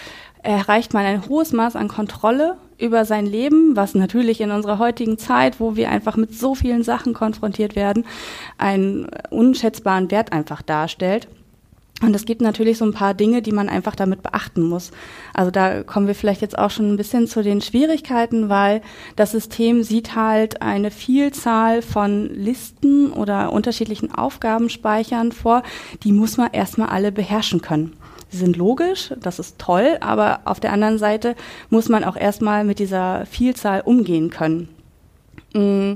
erreicht 0.42 0.94
man 0.94 1.06
ein 1.06 1.28
hohes 1.28 1.54
Maß 1.54 1.76
an 1.76 1.88
Kontrolle 1.88 2.58
über 2.78 3.06
sein 3.06 3.26
Leben, 3.26 3.76
was 3.76 3.96
natürlich 3.96 4.42
in 4.42 4.52
unserer 4.52 4.80
heutigen 4.80 5.18
Zeit, 5.18 5.60
wo 5.60 5.76
wir 5.76 5.90
einfach 5.90 6.18
mit 6.18 6.34
so 6.34 6.56
vielen 6.56 6.84
Sachen 6.84 7.14
konfrontiert 7.14 7.76
werden, 7.76 8.06
einen 8.58 9.08
unschätzbaren 9.30 10.12
Wert 10.12 10.34
einfach 10.34 10.62
darstellt. 10.62 11.28
Und 12.02 12.14
es 12.14 12.26
gibt 12.26 12.42
natürlich 12.42 12.78
so 12.78 12.86
ein 12.86 12.92
paar 12.92 13.14
Dinge, 13.14 13.42
die 13.42 13.54
man 13.54 13.70
einfach 13.70 13.96
damit 13.96 14.22
beachten 14.22 14.64
muss. 14.64 14.92
Also 15.34 15.50
da 15.50 15.82
kommen 15.84 16.08
wir 16.08 16.16
vielleicht 16.16 16.42
jetzt 16.42 16.58
auch 16.58 16.70
schon 16.70 16.92
ein 16.92 16.98
bisschen 16.98 17.26
zu 17.26 17.42
den 17.42 17.62
Schwierigkeiten, 17.62 18.50
weil 18.50 18.82
das 19.16 19.32
System 19.32 19.82
sieht 19.82 20.14
halt 20.14 20.62
eine 20.62 20.92
Vielzahl 20.92 21.82
von 21.82 22.30
Listen 22.34 23.14
oder 23.14 23.54
unterschiedlichen 23.54 24.14
Aufgabenspeichern 24.14 25.32
vor, 25.32 25.64
die 26.04 26.12
muss 26.12 26.36
man 26.36 26.52
erstmal 26.52 26.90
alle 26.90 27.14
beherrschen 27.14 27.62
können. 27.62 27.94
Sie 28.30 28.38
sind 28.38 28.58
logisch, 28.58 29.14
das 29.18 29.40
ist 29.40 29.58
toll, 29.58 29.98
aber 30.02 30.42
auf 30.44 30.60
der 30.60 30.74
anderen 30.74 30.98
Seite 30.98 31.36
muss 31.70 31.88
man 31.88 32.04
auch 32.04 32.18
erstmal 32.18 32.66
mit 32.66 32.80
dieser 32.80 33.26
Vielzahl 33.26 33.80
umgehen 33.80 34.30
können. 34.30 34.68
Mm. 35.54 35.94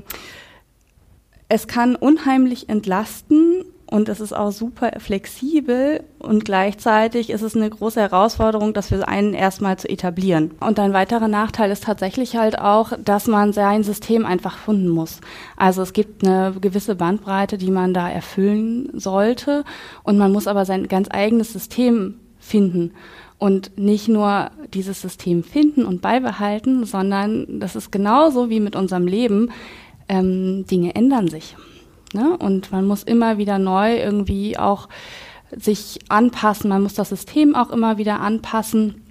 Es 1.52 1.66
kann 1.66 1.96
unheimlich 1.96 2.68
entlasten 2.68 3.64
und 3.90 4.08
es 4.08 4.20
ist 4.20 4.32
auch 4.32 4.52
super 4.52 4.92
flexibel 4.98 6.04
und 6.20 6.44
gleichzeitig 6.44 7.28
ist 7.28 7.42
es 7.42 7.56
eine 7.56 7.68
große 7.68 8.00
Herausforderung, 8.00 8.72
das 8.72 8.88
für 8.88 9.06
einen 9.08 9.34
erstmal 9.34 9.78
zu 9.78 9.88
etablieren. 9.88 10.52
Und 10.60 10.78
ein 10.78 10.92
weiterer 10.92 11.26
Nachteil 11.26 11.72
ist 11.72 11.84
tatsächlich 11.84 12.36
halt 12.36 12.58
auch, 12.58 12.92
dass 13.04 13.26
man 13.26 13.52
sein 13.52 13.82
System 13.82 14.24
einfach 14.24 14.58
finden 14.58 14.88
muss. 14.88 15.20
Also 15.56 15.82
es 15.82 15.92
gibt 15.92 16.24
eine 16.24 16.54
gewisse 16.60 16.94
Bandbreite, 16.94 17.58
die 17.58 17.72
man 17.72 17.92
da 17.92 18.08
erfüllen 18.08 18.90
sollte 18.94 19.64
und 20.04 20.18
man 20.18 20.30
muss 20.30 20.46
aber 20.46 20.64
sein 20.64 20.86
ganz 20.86 21.08
eigenes 21.10 21.52
System 21.52 22.14
finden 22.38 22.92
und 23.38 23.76
nicht 23.76 24.06
nur 24.06 24.52
dieses 24.72 25.00
System 25.00 25.42
finden 25.42 25.84
und 25.84 26.00
beibehalten, 26.00 26.84
sondern 26.84 27.58
das 27.58 27.74
ist 27.74 27.90
genauso 27.90 28.50
wie 28.50 28.60
mit 28.60 28.76
unserem 28.76 29.08
Leben. 29.08 29.50
Ähm, 30.08 30.64
Dinge 30.66 30.94
ändern 30.94 31.26
sich. 31.26 31.56
Ne? 32.12 32.36
Und 32.38 32.72
man 32.72 32.86
muss 32.86 33.02
immer 33.02 33.38
wieder 33.38 33.58
neu 33.58 33.96
irgendwie 33.96 34.58
auch 34.58 34.88
sich 35.56 35.98
anpassen. 36.08 36.70
Man 36.70 36.82
muss 36.82 36.94
das 36.94 37.08
System 37.08 37.54
auch 37.54 37.70
immer 37.70 37.98
wieder 37.98 38.20
anpassen. 38.20 39.02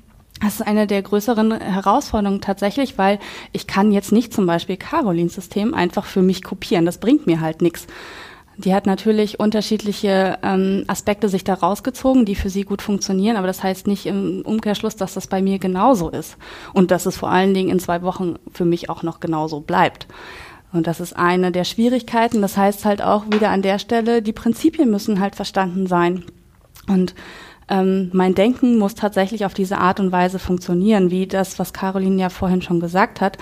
Das 0.42 0.56
ist 0.56 0.62
eine 0.66 0.88
der 0.88 1.02
größeren 1.02 1.60
Herausforderungen 1.60 2.40
tatsächlich, 2.40 2.98
weil 2.98 3.20
ich 3.52 3.68
kann 3.68 3.92
jetzt 3.92 4.12
nicht 4.12 4.34
zum 4.34 4.46
Beispiel 4.46 4.78
Carolins 4.78 5.36
System 5.36 5.74
einfach 5.74 6.06
für 6.06 6.22
mich 6.22 6.44
kopieren. 6.44 6.86
Das 6.86 6.98
bringt 6.98 7.28
mir 7.28 7.42
halt 7.42 7.62
nichts. 7.62 7.88
Die 8.60 8.74
hat 8.74 8.86
natürlich 8.86 9.40
unterschiedliche 9.40 10.38
ähm, 10.44 10.84
Aspekte 10.88 11.30
sich 11.30 11.46
da 11.46 11.54
rausgezogen, 11.54 12.26
die 12.26 12.36
für 12.36 12.50
sie 12.50 12.64
gut 12.64 12.82
funktionieren, 12.82 13.38
aber 13.38 13.48
das 13.48 13.64
heißt 13.64 13.88
nicht 13.88 14.06
im 14.06 14.42
Umkehrschluss, 14.42 14.98
dass 14.98 15.14
das 15.14 15.28
bei 15.28 15.42
mir 15.42 15.60
genauso 15.60 16.10
ist 16.10 16.36
und 16.74 16.92
dass 16.92 17.06
es 17.06 17.16
vor 17.16 17.30
allen 17.30 17.54
Dingen 17.54 17.70
in 17.70 17.80
zwei 17.80 18.02
Wochen 18.02 18.36
für 18.52 18.66
mich 18.66 18.90
auch 18.90 19.02
noch 19.02 19.22
genauso 19.22 19.62
bleibt. 19.62 20.08
Und 20.72 20.88
das 20.88 21.00
ist 21.00 21.16
eine 21.16 21.52
der 21.52 21.64
Schwierigkeiten. 21.64 22.42
Das 22.42 22.58
heißt 22.58 22.86
halt 22.86 23.02
auch 23.02 23.26
wieder 23.32 23.50
an 23.50 23.62
der 23.62 23.80
Stelle, 23.80 24.22
die 24.22 24.34
Prinzipien 24.34 24.90
müssen 24.90 25.20
halt 25.20 25.36
verstanden 25.36 25.88
sein. 25.88 26.26
Und 26.88 27.16
ähm, 27.70 28.10
mein 28.14 28.36
Denken 28.36 28.78
muss 28.78 28.96
tatsächlich 28.96 29.46
auf 29.46 29.54
diese 29.54 29.78
Art 29.78 30.00
und 30.00 30.12
Weise 30.12 30.40
funktionieren, 30.40 31.12
wie 31.12 31.28
das, 31.28 31.60
was 31.60 31.74
Caroline 31.74 32.22
ja 32.22 32.30
vorhin 32.30 32.62
schon 32.62 32.80
gesagt 32.80 33.22
hat 33.22 33.38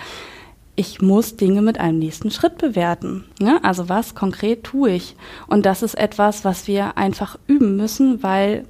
ich 0.77 1.01
muss 1.01 1.35
Dinge 1.35 1.63
mit 1.63 1.79
einem 1.79 1.97
nächsten 1.97 2.29
Schritt 2.29 2.59
bewerten. 2.59 3.25
Ne? 3.39 3.59
Also 3.63 3.89
was 3.89 4.13
konkret 4.13 4.63
tue 4.63 4.91
ich? 4.91 5.15
Und 5.47 5.65
das 5.65 5.81
ist 5.81 5.95
etwas, 5.95 6.45
was 6.45 6.67
wir 6.67 6.97
einfach 6.97 7.37
üben 7.47 7.75
müssen, 7.75 8.21
weil 8.21 8.65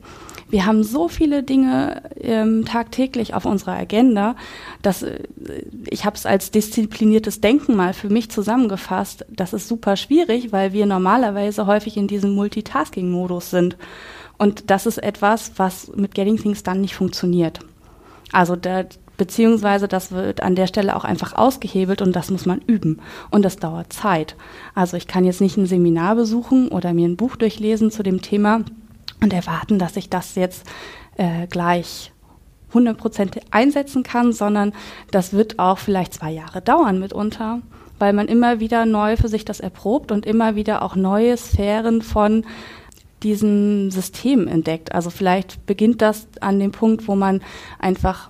wir 0.50 0.66
haben 0.66 0.84
so 0.84 1.08
viele 1.08 1.44
Dinge 1.44 2.04
ähm, 2.20 2.66
tagtäglich 2.66 3.34
auf 3.34 3.46
unserer 3.46 3.74
Agenda, 3.74 4.36
dass 4.82 5.04
äh, 5.04 5.20
ich 5.90 6.06
habe 6.06 6.16
es 6.16 6.26
als 6.26 6.52
diszipliniertes 6.52 7.42
Denken 7.42 7.76
mal 7.76 7.94
für 7.94 8.10
mich 8.10 8.32
zusammengefasst. 8.32 9.26
Das 9.30 9.54
ist 9.54 9.68
super 9.68 9.98
schwierig, 9.98 10.52
weil 10.52 10.74
wir 10.74 10.86
normalerweise 10.86 11.68
häufig 11.68 11.98
in 11.98 12.08
diesem 12.08 12.34
Multitasking-Modus 12.36 13.50
sind. 13.50 13.78
Und 14.38 14.70
das 14.70 14.86
ist 14.86 15.00
etwas, 15.00 15.54
was 15.58 15.92
mit 15.96 16.14
Getting 16.14 16.38
Things 16.38 16.64
dann 16.64 16.82
nicht 16.82 16.96
funktioniert. 16.96 17.60
Also 18.32 18.56
da, 18.56 18.86
beziehungsweise 19.18 19.88
das 19.88 20.12
wird 20.12 20.44
an 20.44 20.56
der 20.56 20.68
Stelle 20.68 20.96
auch 20.96 21.04
einfach 21.04 21.34
ausgehebelt 21.34 22.02
und 22.02 22.16
das 22.16 22.30
muss 22.30 22.46
man 22.46 22.62
üben 22.62 23.00
und 23.32 23.44
das 23.44 23.58
dauert 23.58 23.92
Zeit. 23.92 24.36
Also 24.76 24.96
ich 24.96 25.08
kann 25.08 25.26
jetzt 25.26 25.42
nicht 25.42 25.58
ein 25.58 25.66
Seminar 25.66 26.16
besuchen 26.16 26.68
oder 26.70 26.94
mir 26.94 27.08
ein 27.08 27.18
Buch 27.18 27.36
durchlesen 27.36 27.90
zu 27.90 28.04
dem 28.04 28.22
Thema 28.22 28.62
und 29.22 29.34
erwarten, 29.34 29.80
dass 29.80 29.96
ich 29.96 30.10
das 30.10 30.36
jetzt 30.36 30.66
äh, 31.18 31.48
gleich 31.48 32.12
100% 32.74 33.40
einsetzen 33.52 34.04
kann, 34.04 34.34
sondern 34.34 34.74
das 35.12 35.34
wird 35.34 35.60
auch 35.60 35.78
vielleicht 35.78 36.14
zwei 36.14 36.32
Jahre 36.32 36.62
dauern 36.62 37.00
mitunter, 37.00 37.62
weil 38.00 38.14
man 38.14 38.28
immer 38.28 38.60
wieder 38.60 38.86
neu 38.86 39.18
für 39.18 39.30
sich 39.30 39.46
das 39.46 39.60
erprobt 39.60 40.12
und 40.12 40.26
immer 40.26 40.56
wieder 40.56 40.82
auch 40.82 40.96
neue 40.96 41.36
Sphären 41.38 42.02
von 42.02 42.46
diesem 43.24 43.90
System 43.90 44.48
entdeckt. 44.48 44.94
Also 44.94 45.10
vielleicht 45.10 45.66
beginnt 45.66 46.02
das 46.02 46.28
an 46.42 46.60
dem 46.60 46.72
Punkt, 46.72 47.08
wo 47.08 47.16
man 47.16 47.42
einfach 47.80 48.30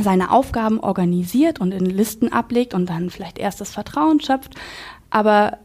seine 0.00 0.30
Aufgaben 0.30 0.80
organisiert 0.80 1.60
und 1.60 1.72
in 1.72 1.86
Listen 1.86 2.32
ablegt 2.32 2.74
und 2.74 2.86
dann 2.86 3.10
vielleicht 3.10 3.38
erst 3.38 3.60
das 3.60 3.72
Vertrauen 3.72 4.20
schöpft. 4.20 4.54
Aber 5.10 5.58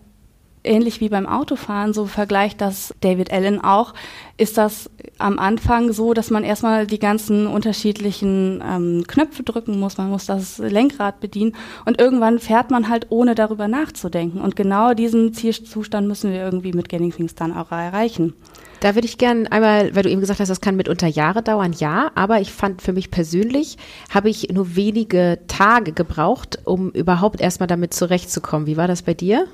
ähnlich 0.63 1.01
wie 1.01 1.09
beim 1.09 1.27
Autofahren, 1.27 1.93
so 1.93 2.05
vergleicht 2.05 2.61
das 2.61 2.93
David 3.01 3.31
Allen 3.31 3.63
auch, 3.63 3.93
ist 4.37 4.57
das 4.57 4.89
am 5.19 5.39
Anfang 5.39 5.93
so, 5.93 6.13
dass 6.13 6.29
man 6.29 6.43
erstmal 6.43 6.87
die 6.87 6.99
ganzen 6.99 7.47
unterschiedlichen 7.47 8.63
ähm, 8.65 9.03
Knöpfe 9.07 9.43
drücken 9.43 9.79
muss, 9.79 9.97
man 9.97 10.09
muss 10.09 10.25
das 10.25 10.57
Lenkrad 10.57 11.19
bedienen 11.19 11.55
und 11.85 11.99
irgendwann 11.99 12.39
fährt 12.39 12.71
man 12.71 12.89
halt 12.89 13.07
ohne 13.09 13.35
darüber 13.35 13.67
nachzudenken. 13.67 14.41
Und 14.41 14.55
genau 14.55 14.93
diesen 14.93 15.33
Zielzustand 15.33 16.07
müssen 16.07 16.31
wir 16.31 16.41
irgendwie 16.41 16.73
mit 16.73 16.89
Getting 16.89 17.13
Things 17.13 17.35
dann 17.35 17.55
auch 17.55 17.71
erreichen. 17.71 18.33
Da 18.79 18.95
würde 18.95 19.05
ich 19.05 19.17
gerne 19.17 19.49
einmal, 19.49 19.95
weil 19.95 20.03
du 20.03 20.09
eben 20.09 20.19
gesagt 20.19 20.41
hast, 20.41 20.49
das 20.49 20.59
kann 20.59 20.75
mitunter 20.75 21.07
Jahre 21.07 21.41
dauern, 21.41 21.71
ja, 21.71 22.11
aber 22.15 22.41
ich 22.41 22.51
fand 22.51 22.81
für 22.81 22.91
mich 22.91 23.11
persönlich, 23.11 23.77
habe 24.09 24.29
ich 24.29 24.49
nur 24.51 24.75
wenige 24.75 25.39
Tage 25.47 25.93
gebraucht, 25.93 26.59
um 26.65 26.91
überhaupt 26.91 27.39
erstmal 27.39 27.67
damit 27.67 27.93
zurechtzukommen. 27.93 28.67
Wie 28.67 28.75
war 28.75 28.89
das 28.89 29.03
bei 29.03 29.13
dir? 29.13 29.47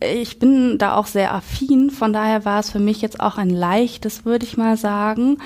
Ich 0.00 0.38
bin 0.38 0.78
da 0.78 0.94
auch 0.94 1.06
sehr 1.06 1.34
affin, 1.34 1.90
von 1.90 2.12
daher 2.12 2.44
war 2.44 2.60
es 2.60 2.70
für 2.70 2.78
mich 2.78 3.02
jetzt 3.02 3.20
auch 3.20 3.36
ein 3.36 3.50
leichtes, 3.50 4.24
würde 4.24 4.46
ich 4.46 4.56
mal 4.56 4.76
sagen. 4.76 5.38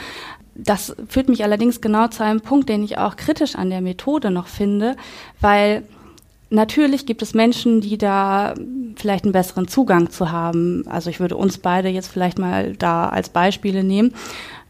Das 0.54 0.94
führt 1.08 1.28
mich 1.28 1.44
allerdings 1.44 1.80
genau 1.80 2.08
zu 2.08 2.22
einem 2.22 2.42
Punkt, 2.42 2.68
den 2.68 2.84
ich 2.84 2.98
auch 2.98 3.16
kritisch 3.16 3.54
an 3.54 3.70
der 3.70 3.80
Methode 3.80 4.30
noch 4.30 4.48
finde, 4.48 4.96
weil 5.40 5.84
Natürlich 6.52 7.06
gibt 7.06 7.22
es 7.22 7.32
Menschen, 7.32 7.80
die 7.80 7.96
da 7.96 8.52
vielleicht 8.96 9.24
einen 9.24 9.32
besseren 9.32 9.68
Zugang 9.68 10.10
zu 10.10 10.30
haben. 10.30 10.84
Also 10.86 11.08
ich 11.08 11.18
würde 11.18 11.34
uns 11.34 11.56
beide 11.56 11.88
jetzt 11.88 12.08
vielleicht 12.08 12.38
mal 12.38 12.74
da 12.74 13.08
als 13.08 13.30
Beispiele 13.30 13.82
nehmen. 13.82 14.12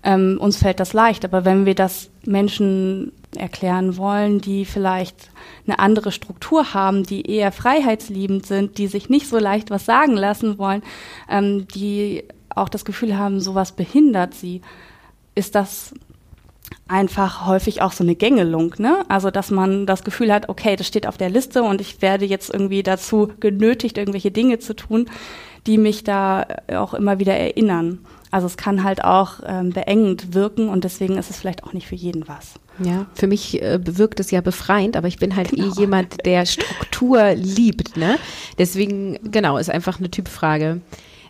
Ähm, 0.04 0.38
uns 0.40 0.58
fällt 0.58 0.78
das 0.78 0.92
leicht, 0.92 1.24
aber 1.24 1.44
wenn 1.44 1.66
wir 1.66 1.74
das 1.74 2.08
Menschen 2.24 3.10
erklären 3.36 3.96
wollen, 3.96 4.40
die 4.40 4.64
vielleicht 4.64 5.30
eine 5.66 5.78
andere 5.78 6.12
Struktur 6.12 6.74
haben, 6.74 7.04
die 7.04 7.22
eher 7.30 7.52
freiheitsliebend 7.52 8.46
sind, 8.46 8.78
die 8.78 8.86
sich 8.86 9.08
nicht 9.08 9.28
so 9.28 9.38
leicht 9.38 9.70
was 9.70 9.84
sagen 9.84 10.14
lassen 10.14 10.58
wollen, 10.58 10.82
ähm, 11.28 11.66
die 11.68 12.24
auch 12.54 12.68
das 12.68 12.84
Gefühl 12.84 13.16
haben, 13.16 13.40
sowas 13.40 13.72
behindert 13.72 14.34
sie, 14.34 14.60
ist 15.34 15.54
das 15.54 15.94
einfach 16.88 17.46
häufig 17.46 17.82
auch 17.82 17.92
so 17.92 18.04
eine 18.04 18.14
Gängelung, 18.14 18.74
ne? 18.78 19.04
Also 19.08 19.30
dass 19.30 19.50
man 19.50 19.86
das 19.86 20.04
Gefühl 20.04 20.32
hat, 20.32 20.48
okay, 20.48 20.76
das 20.76 20.86
steht 20.86 21.06
auf 21.06 21.16
der 21.16 21.30
Liste 21.30 21.62
und 21.62 21.80
ich 21.80 22.02
werde 22.02 22.24
jetzt 22.24 22.52
irgendwie 22.52 22.82
dazu 22.82 23.30
genötigt, 23.40 23.98
irgendwelche 23.98 24.30
Dinge 24.30 24.58
zu 24.58 24.74
tun, 24.74 25.06
die 25.66 25.78
mich 25.78 26.04
da 26.04 26.46
auch 26.74 26.94
immer 26.94 27.18
wieder 27.18 27.34
erinnern. 27.34 28.00
Also 28.32 28.46
es 28.46 28.56
kann 28.56 28.82
halt 28.82 29.04
auch 29.04 29.40
ähm, 29.46 29.70
beengend 29.70 30.34
wirken 30.34 30.68
und 30.68 30.84
deswegen 30.84 31.18
ist 31.18 31.30
es 31.30 31.36
vielleicht 31.36 31.64
auch 31.64 31.74
nicht 31.74 31.86
für 31.86 31.94
jeden 31.94 32.26
was. 32.26 32.54
Ja, 32.78 33.06
für 33.14 33.26
mich 33.26 33.62
äh, 33.62 33.78
bewirkt 33.78 34.18
es 34.20 34.30
ja 34.30 34.40
befreiend, 34.40 34.96
aber 34.96 35.06
ich 35.06 35.18
bin 35.18 35.36
halt 35.36 35.52
eh 35.52 35.56
genau. 35.56 35.74
eh 35.74 35.80
jemand, 35.80 36.24
der 36.24 36.46
Struktur 36.46 37.34
liebt, 37.34 37.98
ne? 37.98 38.18
Deswegen, 38.56 39.18
genau, 39.30 39.58
ist 39.58 39.68
einfach 39.68 39.98
eine 39.98 40.10
Typfrage. 40.10 40.80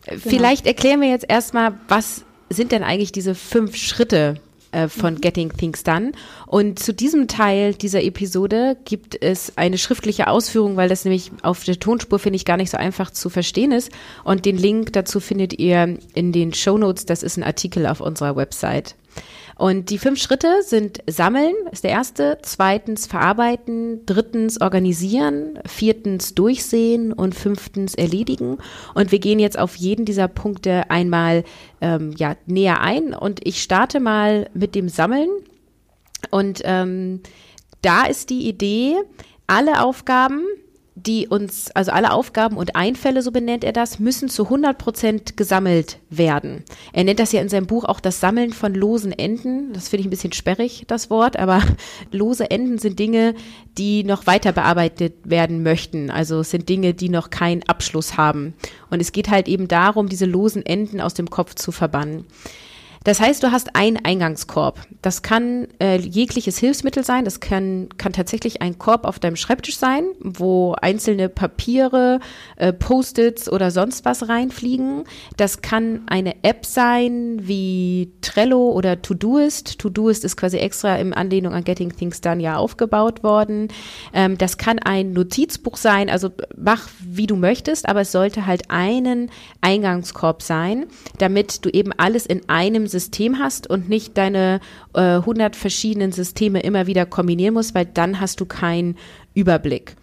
Genau. 0.07 0.21
Vielleicht 0.21 0.67
erklären 0.67 1.01
wir 1.01 1.09
jetzt 1.09 1.27
erstmal, 1.29 1.75
was 1.89 2.25
sind 2.51 2.71
denn 2.71 2.85
eigentlich 2.85 3.11
diese 3.11 3.35
fünf 3.35 3.77
Schritte, 3.77 4.35
äh, 4.73 4.89
von 4.89 5.21
Getting 5.21 5.53
Things 5.57 5.85
Done. 5.85 6.13
Und 6.47 6.79
zu 6.79 6.93
diesem 6.93 7.29
Teil 7.29 7.75
dieser 7.75 8.03
Episode 8.03 8.77
gibt 8.85 9.23
es 9.23 9.57
eine 9.57 9.79
schriftliche 9.79 10.27
Ausführung, 10.27 10.77
weil 10.77 10.89
das 10.89 11.05
nämlich 11.05 11.31
auf 11.43 11.65
der 11.65 11.79
Tonspur, 11.79 12.19
finde 12.19 12.37
ich, 12.37 12.45
gar 12.45 12.57
nicht 12.57 12.71
so 12.71 12.77
einfach 12.77 13.11
zu 13.11 13.31
verstehen 13.31 13.73
ist. 13.73 13.91
Und 14.25 14.45
den 14.45 14.57
Link 14.57 14.93
dazu 14.93 15.21
findet 15.21 15.59
ihr 15.59 15.99
in 16.15 16.33
den 16.33 16.53
Show 16.53 16.79
Notes. 16.79 17.07
Das 17.07 17.23
ist 17.23 17.37
ein 17.37 17.45
Artikel 17.45 17.87
auf 17.87 18.01
unserer 18.01 18.37
Website. 18.37 18.97
Und 19.57 19.91
die 19.91 19.99
fünf 19.99 20.21
Schritte 20.21 20.63
sind 20.63 21.03
Sammeln, 21.09 21.55
ist 21.71 21.85
der 21.85 21.91
erste, 21.91 22.39
zweitens 22.43 23.07
Verarbeiten, 23.07 24.05
drittens 24.07 24.61
Organisieren, 24.61 25.59
viertens 25.67 26.35
Durchsehen 26.35 27.13
und 27.13 27.35
fünftens 27.35 27.95
Erledigen. 27.95 28.59
Und 28.95 29.13
wir 29.13 29.19
gehen 29.19 29.39
jetzt 29.39 29.59
auf 29.59 29.77
jeden 29.77 30.05
dieser 30.05 30.29
Punkte 30.29 30.91
einmal 30.91 31.45
ähm, 31.81 32.13
ja, 32.17 32.37
näher 32.47 32.81
ein. 32.81 33.15
Und 33.15 33.47
ich 33.47 33.63
starte 33.63 34.01
mal 34.01 34.49
mit 34.55 34.75
dem 34.75 34.89
Sammeln. 34.89 35.29
Und 36.31 36.63
ähm, 36.65 37.21
da 37.83 38.05
ist 38.05 38.31
die 38.31 38.49
Idee, 38.49 38.97
alle 39.47 39.83
Aufgaben, 39.83 40.45
die 40.95 41.27
uns, 41.27 41.71
also 41.71 41.91
alle 41.91 42.13
Aufgaben 42.13 42.57
und 42.57 42.77
Einfälle, 42.77 43.23
so 43.23 43.31
benennt 43.31 43.65
er 43.65 43.73
das, 43.73 43.99
müssen 43.99 44.29
zu 44.29 44.45
100 44.45 44.77
Prozent 44.77 45.37
gesammelt 45.37 45.99
werden. 46.11 46.65
Er 46.93 47.05
nennt 47.05 47.19
das 47.19 47.33
ja 47.33 47.41
in 47.41 47.49
seinem 47.49 47.67
Buch 47.67 47.85
auch 47.85 48.01
das 48.01 48.21
Sammeln 48.21 48.53
von 48.53 48.75
losen 48.75 49.13
Enden. 49.13 49.73
Das 49.73 49.89
finde 49.89 50.03
ich 50.03 50.07
ein 50.07 50.11
bisschen 50.11 50.33
sperrig, 50.33 50.85
das 50.89 51.09
Wort, 51.09 51.39
aber 51.39 51.63
lose 52.13 52.51
Enden 52.51 52.79
sind 52.79 52.99
Dinge, 52.99 53.35
die 53.79 54.05
noch 54.05 54.27
weiter 54.27 54.53
bearbeitet 54.53 55.15
werden 55.25 55.63
möchten. 55.63 56.11
Also 56.11 56.41
es 56.41 56.51
sind 56.51 56.69
Dinge, 56.69 56.93
die 56.93 57.09
noch 57.09 57.31
keinen 57.31 57.63
Abschluss 57.63 58.19
haben. 58.19 58.55
Und 58.91 59.01
es 59.01 59.13
geht 59.13 59.31
halt 59.31 59.49
eben 59.49 59.69
darum, 59.69 60.09
diese 60.09 60.27
losen 60.27 60.65
Enden 60.65 61.01
aus 61.01 61.15
dem 61.15 61.31
Kopf 61.31 61.55
zu 61.55 61.73
verbannen. 61.73 62.27
Das 63.05 63.21
heißt, 63.21 63.43
du 63.43 63.51
hast 63.51 63.75
einen 63.75 64.05
Eingangskorb. 64.05 64.81
Das 65.01 65.23
kann 65.23 65.67
äh, 65.81 65.99
jegliches 65.99 66.59
Hilfsmittel 66.59 67.05
sein. 67.05 67.25
Das 67.25 67.41
kann, 67.41 67.89
kann 67.99 68.13
tatsächlich 68.13 68.63
ein 68.63 68.79
Korb 68.79 69.05
auf 69.05 69.19
deinem 69.19 69.37
Schreibtisch 69.37 69.77
sein, 69.77 70.05
wo 70.21 70.75
einzelne 70.81 71.29
Papiere, 71.29 72.21
äh, 72.57 72.73
Post-its 72.73 73.51
oder 73.51 73.71
sonst 73.71 74.05
was 74.05 74.29
reinfliegen. 74.29 75.05
Das 75.37 75.63
kann 75.63 76.03
eine 76.07 76.45
App 76.45 76.65
sein 76.65 77.41
wie 77.43 78.13
Trello 78.21 78.71
oder 78.71 79.03
Todoist. 79.03 79.79
Todoist 79.79 80.25
ist 80.25 80.37
quasi 80.37 80.59
extra 80.59 80.97
im 80.97 81.13
Anlehnung 81.13 81.55
an 81.55 81.65
Getting 81.65 81.95
Things 81.97 82.21
Done 82.21 82.43
ja 82.43 82.57
aufgebaut 82.57 83.25
worden. 83.25 83.69
Ähm, 84.13 84.39
das 84.39 84.59
kann 84.59 84.79
ein 84.79 85.13
Notizbuch 85.13 85.77
sein. 85.77 86.09
Also 86.09 86.31
mach, 86.57 86.89
wie 87.01 87.27
du 87.27 87.35
möchtest, 87.35 87.89
aber 87.89 88.03
es 88.03 88.13
sollte 88.13 88.47
halt 88.47 88.71
einen 88.71 89.31
Eingangskorb 89.61 90.43
sein, 90.43 90.87
damit 91.19 91.65
du 91.65 91.69
eben 91.69 91.93
alles 91.97 92.27
in 92.27 92.49
einem 92.49 92.87
System 92.93 93.39
hast 93.39 93.69
und 93.69 93.89
nicht 93.89 94.17
deine 94.17 94.61
äh, 94.95 95.01
100 95.17 95.57
verschiedenen 95.57 96.13
Systeme 96.13 96.61
immer 96.61 96.87
wieder 96.87 97.07
kombinieren 97.07 97.55
musst, 97.55 97.75
weil 97.75 97.87
dann 97.87 98.21
hast 98.21 98.41
du 98.41 98.47
keinen 98.47 98.97
Überblick. 99.35 99.97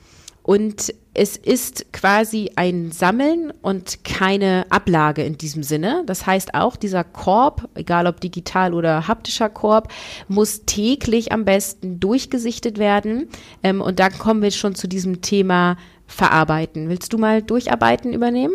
Und 0.43 0.93
es 1.13 1.37
ist 1.37 1.93
quasi 1.93 2.49
ein 2.55 2.91
Sammeln 2.91 3.53
und 3.61 4.03
keine 4.03 4.65
Ablage 4.69 5.21
in 5.21 5.37
diesem 5.37 5.63
Sinne. 5.63 6.03
Das 6.05 6.25
heißt 6.25 6.55
auch, 6.55 6.75
dieser 6.75 7.03
Korb, 7.03 7.69
egal 7.75 8.07
ob 8.07 8.19
digital 8.19 8.73
oder 8.73 9.07
haptischer 9.07 9.49
Korb, 9.49 9.91
muss 10.27 10.65
täglich 10.65 11.31
am 11.31 11.45
besten 11.45 11.99
durchgesichtet 11.99 12.79
werden. 12.79 13.27
Ähm, 13.63 13.81
und 13.81 13.99
dann 13.99 14.17
kommen 14.17 14.41
wir 14.41 14.51
schon 14.51 14.75
zu 14.75 14.87
diesem 14.87 15.21
Thema 15.21 15.77
Verarbeiten. 16.07 16.89
Willst 16.89 17.13
du 17.13 17.17
mal 17.17 17.43
Durcharbeiten 17.43 18.13
übernehmen? 18.13 18.53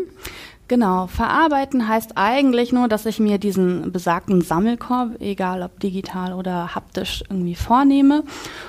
Genau, 0.66 1.08
verarbeiten 1.08 1.88
heißt 1.88 2.12
eigentlich 2.14 2.72
nur, 2.72 2.88
dass 2.88 3.04
ich 3.04 3.20
mir 3.20 3.36
diesen 3.36 3.92
besagten 3.92 4.40
Sammelkorb, 4.40 5.20
egal 5.20 5.62
ob 5.62 5.78
digital 5.78 6.32
oder 6.32 6.74
haptisch, 6.74 7.22
irgendwie 7.28 7.54
vornehme 7.54 8.24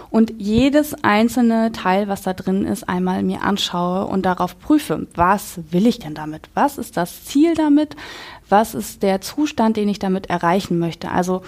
und 0.10 0.34
jedes 0.38 0.94
einzelne 1.06 1.72
Teil, 1.72 2.10
was 2.10 2.24
da 2.24 2.34
drin 2.34 2.66
ist, 2.66 2.90
einmal 2.90 3.24
mir 3.24 3.44
anschaue 3.44 4.08
und 4.08 4.26
darauf 4.26 4.60
prüfe, 4.60 5.08
was 5.16 5.60
will 5.72 5.88
ich 5.88 6.00
denn 6.00 6.16
damit? 6.16 6.50
Was 6.54 6.78
ist 6.78 6.98
das 6.98 7.24
Ziel 7.24 7.56
damit? 7.56 7.96
Was 8.50 8.76
ist 8.76 9.02
der 9.02 9.22
Zustand, 9.22 9.78
den 9.78 9.88
ich 9.88 10.00
damit 10.00 10.30
erreichen 10.30 10.80
möchte? 10.80 11.12
Also 11.12 11.44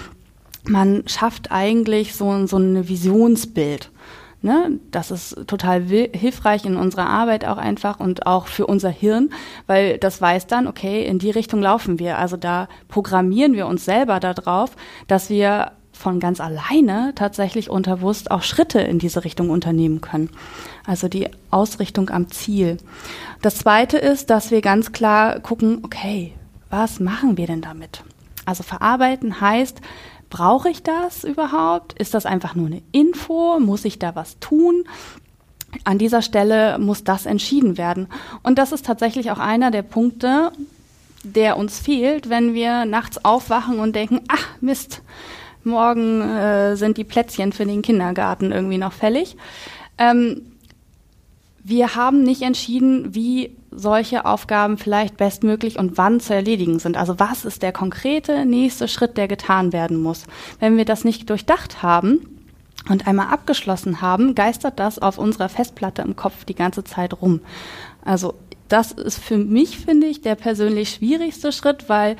man 0.63 1.03
schafft 1.07 1.51
eigentlich 1.51 2.15
so, 2.15 2.47
so 2.47 2.57
ein 2.57 2.87
Visionsbild. 2.87 3.91
Ne? 4.47 4.79
Das 4.91 5.11
ist 5.11 5.45
total 5.45 5.81
hilfreich 5.83 6.63
in 6.63 6.77
unserer 6.77 7.09
Arbeit 7.09 7.43
auch 7.43 7.57
einfach 7.57 7.99
und 7.99 8.25
auch 8.25 8.47
für 8.47 8.65
unser 8.65 8.89
Hirn, 8.89 9.31
weil 9.65 9.97
das 9.97 10.21
weiß 10.21 10.47
dann, 10.47 10.67
okay, 10.67 11.03
in 11.03 11.19
die 11.19 11.31
Richtung 11.31 11.61
laufen 11.61 11.99
wir. 11.99 12.17
Also 12.17 12.37
da 12.37 12.69
programmieren 12.87 13.55
wir 13.55 13.67
uns 13.67 13.83
selber 13.83 14.21
darauf, 14.21 14.71
dass 15.07 15.29
wir 15.29 15.73
von 15.91 16.21
ganz 16.21 16.39
alleine 16.39 17.11
tatsächlich 17.13 17.69
unterbewusst 17.69 18.31
auch 18.31 18.41
Schritte 18.41 18.79
in 18.79 18.99
diese 18.99 19.25
Richtung 19.25 19.49
unternehmen 19.49 19.99
können. 19.99 20.29
Also 20.85 21.09
die 21.09 21.27
Ausrichtung 21.51 22.09
am 22.09 22.31
Ziel. 22.31 22.77
Das 23.41 23.57
zweite 23.57 23.97
ist, 23.97 24.29
dass 24.29 24.49
wir 24.49 24.61
ganz 24.61 24.93
klar 24.93 25.41
gucken, 25.41 25.79
okay, 25.83 26.31
was 26.69 27.01
machen 27.01 27.35
wir 27.35 27.47
denn 27.47 27.61
damit? 27.61 28.01
Also 28.45 28.63
verarbeiten 28.63 29.41
heißt, 29.41 29.81
Brauche 30.29 30.69
ich 30.69 30.83
das 30.83 31.23
überhaupt? 31.23 31.93
Ist 31.93 32.13
das 32.13 32.25
einfach 32.25 32.55
nur 32.55 32.67
eine 32.67 32.81
Info? 32.91 33.59
Muss 33.59 33.85
ich 33.85 33.99
da 33.99 34.15
was 34.15 34.39
tun? 34.39 34.83
An 35.83 35.97
dieser 35.97 36.21
Stelle 36.21 36.79
muss 36.79 37.03
das 37.03 37.25
entschieden 37.25 37.77
werden. 37.77 38.07
Und 38.43 38.57
das 38.57 38.71
ist 38.71 38.85
tatsächlich 38.85 39.31
auch 39.31 39.39
einer 39.39 39.71
der 39.71 39.83
Punkte, 39.83 40.51
der 41.23 41.57
uns 41.57 41.79
fehlt, 41.79 42.29
wenn 42.29 42.53
wir 42.53 42.85
nachts 42.85 43.23
aufwachen 43.23 43.79
und 43.79 43.95
denken, 43.95 44.21
ach 44.27 44.47
Mist, 44.61 45.01
morgen 45.63 46.21
äh, 46.21 46.75
sind 46.75 46.97
die 46.97 47.03
Plätzchen 47.03 47.51
für 47.51 47.65
den 47.65 47.81
Kindergarten 47.81 48.51
irgendwie 48.51 48.77
noch 48.77 48.93
fällig. 48.93 49.35
Ähm, 49.97 50.56
wir 51.69 51.95
haben 51.95 52.23
nicht 52.23 52.43
entschieden, 52.43 53.13
wie 53.13 53.53
solche 53.71 54.25
Aufgaben 54.25 54.77
vielleicht 54.77 55.17
bestmöglich 55.17 55.77
und 55.77 55.97
wann 55.97 56.21
zu 56.21 56.33
erledigen 56.33 56.79
sind. 56.79 56.95
Also 56.95 57.19
was 57.19 57.43
ist 57.43 57.61
der 57.61 57.73
konkrete 57.73 58.45
nächste 58.45 58.87
Schritt, 58.87 59.17
der 59.17 59.27
getan 59.27 59.73
werden 59.73 60.01
muss? 60.01 60.27
Wenn 60.61 60.77
wir 60.77 60.85
das 60.85 61.03
nicht 61.03 61.29
durchdacht 61.29 61.83
haben 61.83 62.21
und 62.87 63.05
einmal 63.05 63.27
abgeschlossen 63.27 63.99
haben, 63.99 64.33
geistert 64.33 64.79
das 64.79 64.97
auf 64.97 65.17
unserer 65.17 65.49
Festplatte 65.49 66.03
im 66.03 66.15
Kopf 66.15 66.45
die 66.45 66.55
ganze 66.55 66.85
Zeit 66.85 67.21
rum. 67.21 67.41
Also 68.05 68.35
das 68.69 68.93
ist 68.93 69.19
für 69.19 69.37
mich, 69.37 69.77
finde 69.77 70.07
ich, 70.07 70.21
der 70.21 70.35
persönlich 70.35 70.91
schwierigste 70.91 71.51
Schritt, 71.51 71.89
weil 71.89 72.15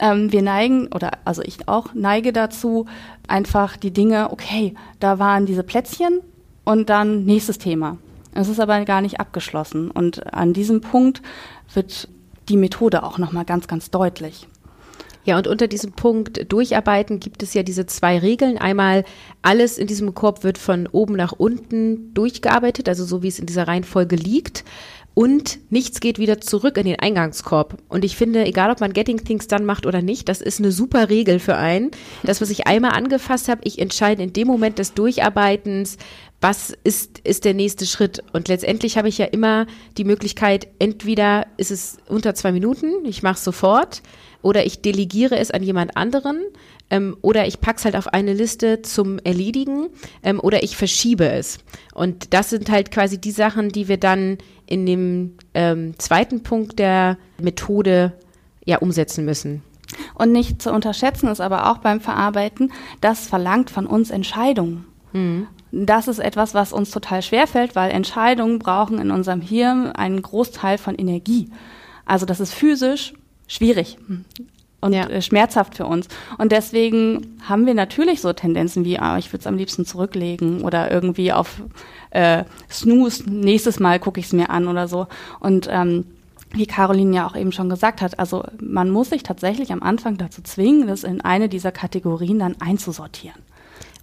ähm, 0.00 0.32
wir 0.32 0.42
neigen, 0.42 0.88
oder 0.88 1.12
also 1.24 1.40
ich 1.40 1.66
auch 1.66 1.94
neige 1.94 2.34
dazu, 2.34 2.84
einfach 3.26 3.78
die 3.78 3.90
Dinge, 3.90 4.30
okay, 4.32 4.74
da 5.00 5.18
waren 5.18 5.46
diese 5.46 5.62
Plätzchen 5.62 6.20
und 6.64 6.90
dann 6.90 7.24
nächstes 7.24 7.56
Thema. 7.56 7.96
Es 8.34 8.48
ist 8.48 8.60
aber 8.60 8.84
gar 8.84 9.00
nicht 9.00 9.20
abgeschlossen. 9.20 9.90
Und 9.90 10.32
an 10.32 10.52
diesem 10.52 10.80
Punkt 10.80 11.22
wird 11.74 12.08
die 12.48 12.56
Methode 12.56 13.02
auch 13.02 13.18
nochmal 13.18 13.44
ganz, 13.44 13.66
ganz 13.68 13.90
deutlich. 13.90 14.48
Ja, 15.24 15.36
und 15.38 15.46
unter 15.46 15.68
diesem 15.68 15.92
Punkt 15.92 16.52
Durcharbeiten 16.52 17.20
gibt 17.20 17.44
es 17.44 17.54
ja 17.54 17.62
diese 17.62 17.86
zwei 17.86 18.18
Regeln. 18.18 18.58
Einmal, 18.58 19.04
alles 19.40 19.78
in 19.78 19.86
diesem 19.86 20.14
Korb 20.14 20.42
wird 20.42 20.58
von 20.58 20.88
oben 20.88 21.14
nach 21.14 21.32
unten 21.32 22.12
durchgearbeitet, 22.12 22.88
also 22.88 23.04
so 23.04 23.22
wie 23.22 23.28
es 23.28 23.38
in 23.38 23.46
dieser 23.46 23.68
Reihenfolge 23.68 24.16
liegt. 24.16 24.64
Und 25.14 25.58
nichts 25.70 26.00
geht 26.00 26.18
wieder 26.18 26.40
zurück 26.40 26.78
in 26.78 26.86
den 26.86 26.98
Eingangskorb. 26.98 27.76
Und 27.88 28.04
ich 28.04 28.16
finde, 28.16 28.46
egal 28.46 28.70
ob 28.70 28.80
man 28.80 28.94
Getting 28.94 29.22
Things 29.22 29.46
dann 29.46 29.66
macht 29.66 29.84
oder 29.86 30.00
nicht, 30.00 30.28
das 30.28 30.40
ist 30.40 30.58
eine 30.58 30.72
super 30.72 31.10
Regel 31.10 31.38
für 31.38 31.56
einen. 31.56 31.90
Das, 32.22 32.40
was 32.40 32.50
ich 32.50 32.66
einmal 32.66 32.92
angefasst 32.92 33.48
habe, 33.48 33.60
ich 33.64 33.78
entscheide 33.78 34.22
in 34.22 34.32
dem 34.32 34.48
Moment 34.48 34.78
des 34.78 34.94
Durcharbeitens, 34.94 35.98
was 36.42 36.76
ist, 36.82 37.20
ist 37.20 37.44
der 37.44 37.54
nächste 37.54 37.86
Schritt? 37.86 38.22
Und 38.32 38.48
letztendlich 38.48 38.98
habe 38.98 39.08
ich 39.08 39.16
ja 39.16 39.26
immer 39.26 39.66
die 39.96 40.04
Möglichkeit, 40.04 40.66
entweder 40.80 41.46
ist 41.56 41.70
es 41.70 41.98
unter 42.08 42.34
zwei 42.34 42.50
Minuten, 42.50 43.04
ich 43.04 43.22
mache 43.22 43.36
es 43.36 43.44
sofort, 43.44 44.02
oder 44.42 44.66
ich 44.66 44.82
delegiere 44.82 45.38
es 45.38 45.52
an 45.52 45.62
jemand 45.62 45.96
anderen, 45.96 46.42
ähm, 46.90 47.16
oder 47.22 47.46
ich 47.46 47.60
pack's 47.60 47.84
halt 47.84 47.94
auf 47.94 48.08
eine 48.08 48.34
Liste 48.34 48.82
zum 48.82 49.20
Erledigen, 49.20 49.88
ähm, 50.24 50.40
oder 50.40 50.64
ich 50.64 50.76
verschiebe 50.76 51.30
es. 51.30 51.58
Und 51.94 52.34
das 52.34 52.50
sind 52.50 52.70
halt 52.70 52.90
quasi 52.90 53.18
die 53.18 53.30
Sachen, 53.30 53.68
die 53.68 53.86
wir 53.86 53.96
dann 53.96 54.38
in 54.66 54.84
dem 54.84 55.34
ähm, 55.54 55.94
zweiten 55.98 56.42
Punkt 56.42 56.80
der 56.80 57.18
Methode 57.40 58.14
ja 58.64 58.78
umsetzen 58.78 59.24
müssen. 59.24 59.62
Und 60.14 60.32
nicht 60.32 60.60
zu 60.60 60.72
unterschätzen 60.72 61.28
ist 61.28 61.40
aber 61.40 61.70
auch 61.70 61.78
beim 61.78 62.00
Verarbeiten, 62.00 62.72
das 63.00 63.28
verlangt 63.28 63.70
von 63.70 63.86
uns 63.86 64.10
Entscheidungen. 64.10 64.86
Mhm. 65.12 65.46
Das 65.72 66.06
ist 66.06 66.18
etwas, 66.18 66.52
was 66.52 66.72
uns 66.72 66.90
total 66.90 67.22
schwer 67.22 67.46
fällt, 67.46 67.74
weil 67.74 67.90
Entscheidungen 67.90 68.58
brauchen 68.58 68.98
in 68.98 69.10
unserem 69.10 69.40
Hirn 69.40 69.90
einen 69.90 70.20
Großteil 70.20 70.76
von 70.76 70.94
Energie. 70.94 71.50
Also 72.04 72.26
das 72.26 72.40
ist 72.40 72.52
physisch 72.52 73.14
schwierig 73.48 73.96
und 74.82 74.92
ja. 74.92 75.06
Äh, 75.06 75.22
schmerzhaft 75.22 75.74
für 75.74 75.86
uns. 75.86 76.08
Und 76.36 76.52
deswegen 76.52 77.38
haben 77.48 77.64
wir 77.64 77.74
natürlich 77.74 78.20
so 78.20 78.32
Tendenzen 78.34 78.84
wie, 78.84 78.98
ah, 78.98 79.16
ich 79.16 79.32
würde 79.32 79.40
es 79.40 79.46
am 79.46 79.56
liebsten 79.56 79.86
zurücklegen 79.86 80.60
oder 80.60 80.90
irgendwie 80.90 81.32
auf 81.32 81.62
äh, 82.10 82.44
Snooze, 82.70 83.30
nächstes 83.30 83.80
Mal 83.80 83.98
gucke 83.98 84.20
ich 84.20 84.26
es 84.26 84.32
mir 84.32 84.50
an 84.50 84.68
oder 84.68 84.88
so. 84.88 85.06
Und 85.40 85.68
ähm, 85.70 86.04
wie 86.50 86.66
Caroline 86.66 87.16
ja 87.16 87.26
auch 87.26 87.36
eben 87.36 87.52
schon 87.52 87.70
gesagt 87.70 88.02
hat, 88.02 88.18
also 88.18 88.44
man 88.60 88.90
muss 88.90 89.08
sich 89.08 89.22
tatsächlich 89.22 89.72
am 89.72 89.82
Anfang 89.82 90.18
dazu 90.18 90.42
zwingen, 90.42 90.86
das 90.86 91.04
in 91.04 91.22
eine 91.22 91.48
dieser 91.48 91.72
Kategorien 91.72 92.38
dann 92.40 92.56
einzusortieren. 92.60 93.40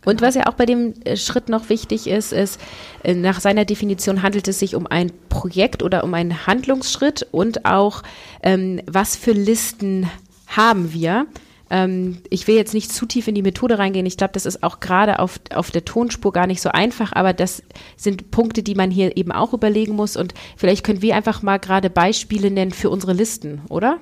Und 0.05 0.21
was 0.21 0.35
ja 0.35 0.47
auch 0.47 0.53
bei 0.53 0.65
dem 0.65 0.93
äh, 1.03 1.17
Schritt 1.17 1.49
noch 1.49 1.69
wichtig 1.69 2.07
ist, 2.07 2.31
ist, 2.31 2.59
äh, 3.03 3.13
nach 3.13 3.39
seiner 3.39 3.65
Definition 3.65 4.21
handelt 4.21 4.47
es 4.47 4.59
sich 4.59 4.75
um 4.75 4.87
ein 4.87 5.11
Projekt 5.29 5.83
oder 5.83 6.03
um 6.03 6.13
einen 6.13 6.47
Handlungsschritt 6.47 7.27
und 7.31 7.65
auch, 7.65 8.03
ähm, 8.41 8.81
was 8.85 9.15
für 9.15 9.31
Listen 9.31 10.09
haben 10.47 10.93
wir. 10.93 11.27
Ähm, 11.69 12.19
ich 12.29 12.47
will 12.47 12.55
jetzt 12.55 12.73
nicht 12.73 12.91
zu 12.91 13.05
tief 13.05 13.27
in 13.27 13.35
die 13.35 13.41
Methode 13.41 13.77
reingehen. 13.77 14.05
Ich 14.05 14.17
glaube, 14.17 14.33
das 14.33 14.45
ist 14.45 14.63
auch 14.63 14.79
gerade 14.79 15.19
auf, 15.19 15.39
auf 15.53 15.69
der 15.71 15.85
Tonspur 15.85 16.31
gar 16.31 16.47
nicht 16.47 16.61
so 16.61 16.69
einfach, 16.69 17.13
aber 17.13 17.33
das 17.33 17.61
sind 17.95 18.31
Punkte, 18.31 18.63
die 18.63 18.75
man 18.75 18.91
hier 18.91 19.17
eben 19.17 19.31
auch 19.31 19.53
überlegen 19.53 19.95
muss. 19.95 20.17
Und 20.17 20.33
vielleicht 20.57 20.85
können 20.85 21.01
wir 21.01 21.15
einfach 21.15 21.41
mal 21.41 21.57
gerade 21.57 21.89
Beispiele 21.89 22.49
nennen 22.49 22.71
für 22.71 22.89
unsere 22.89 23.13
Listen, 23.13 23.61
oder? 23.69 23.99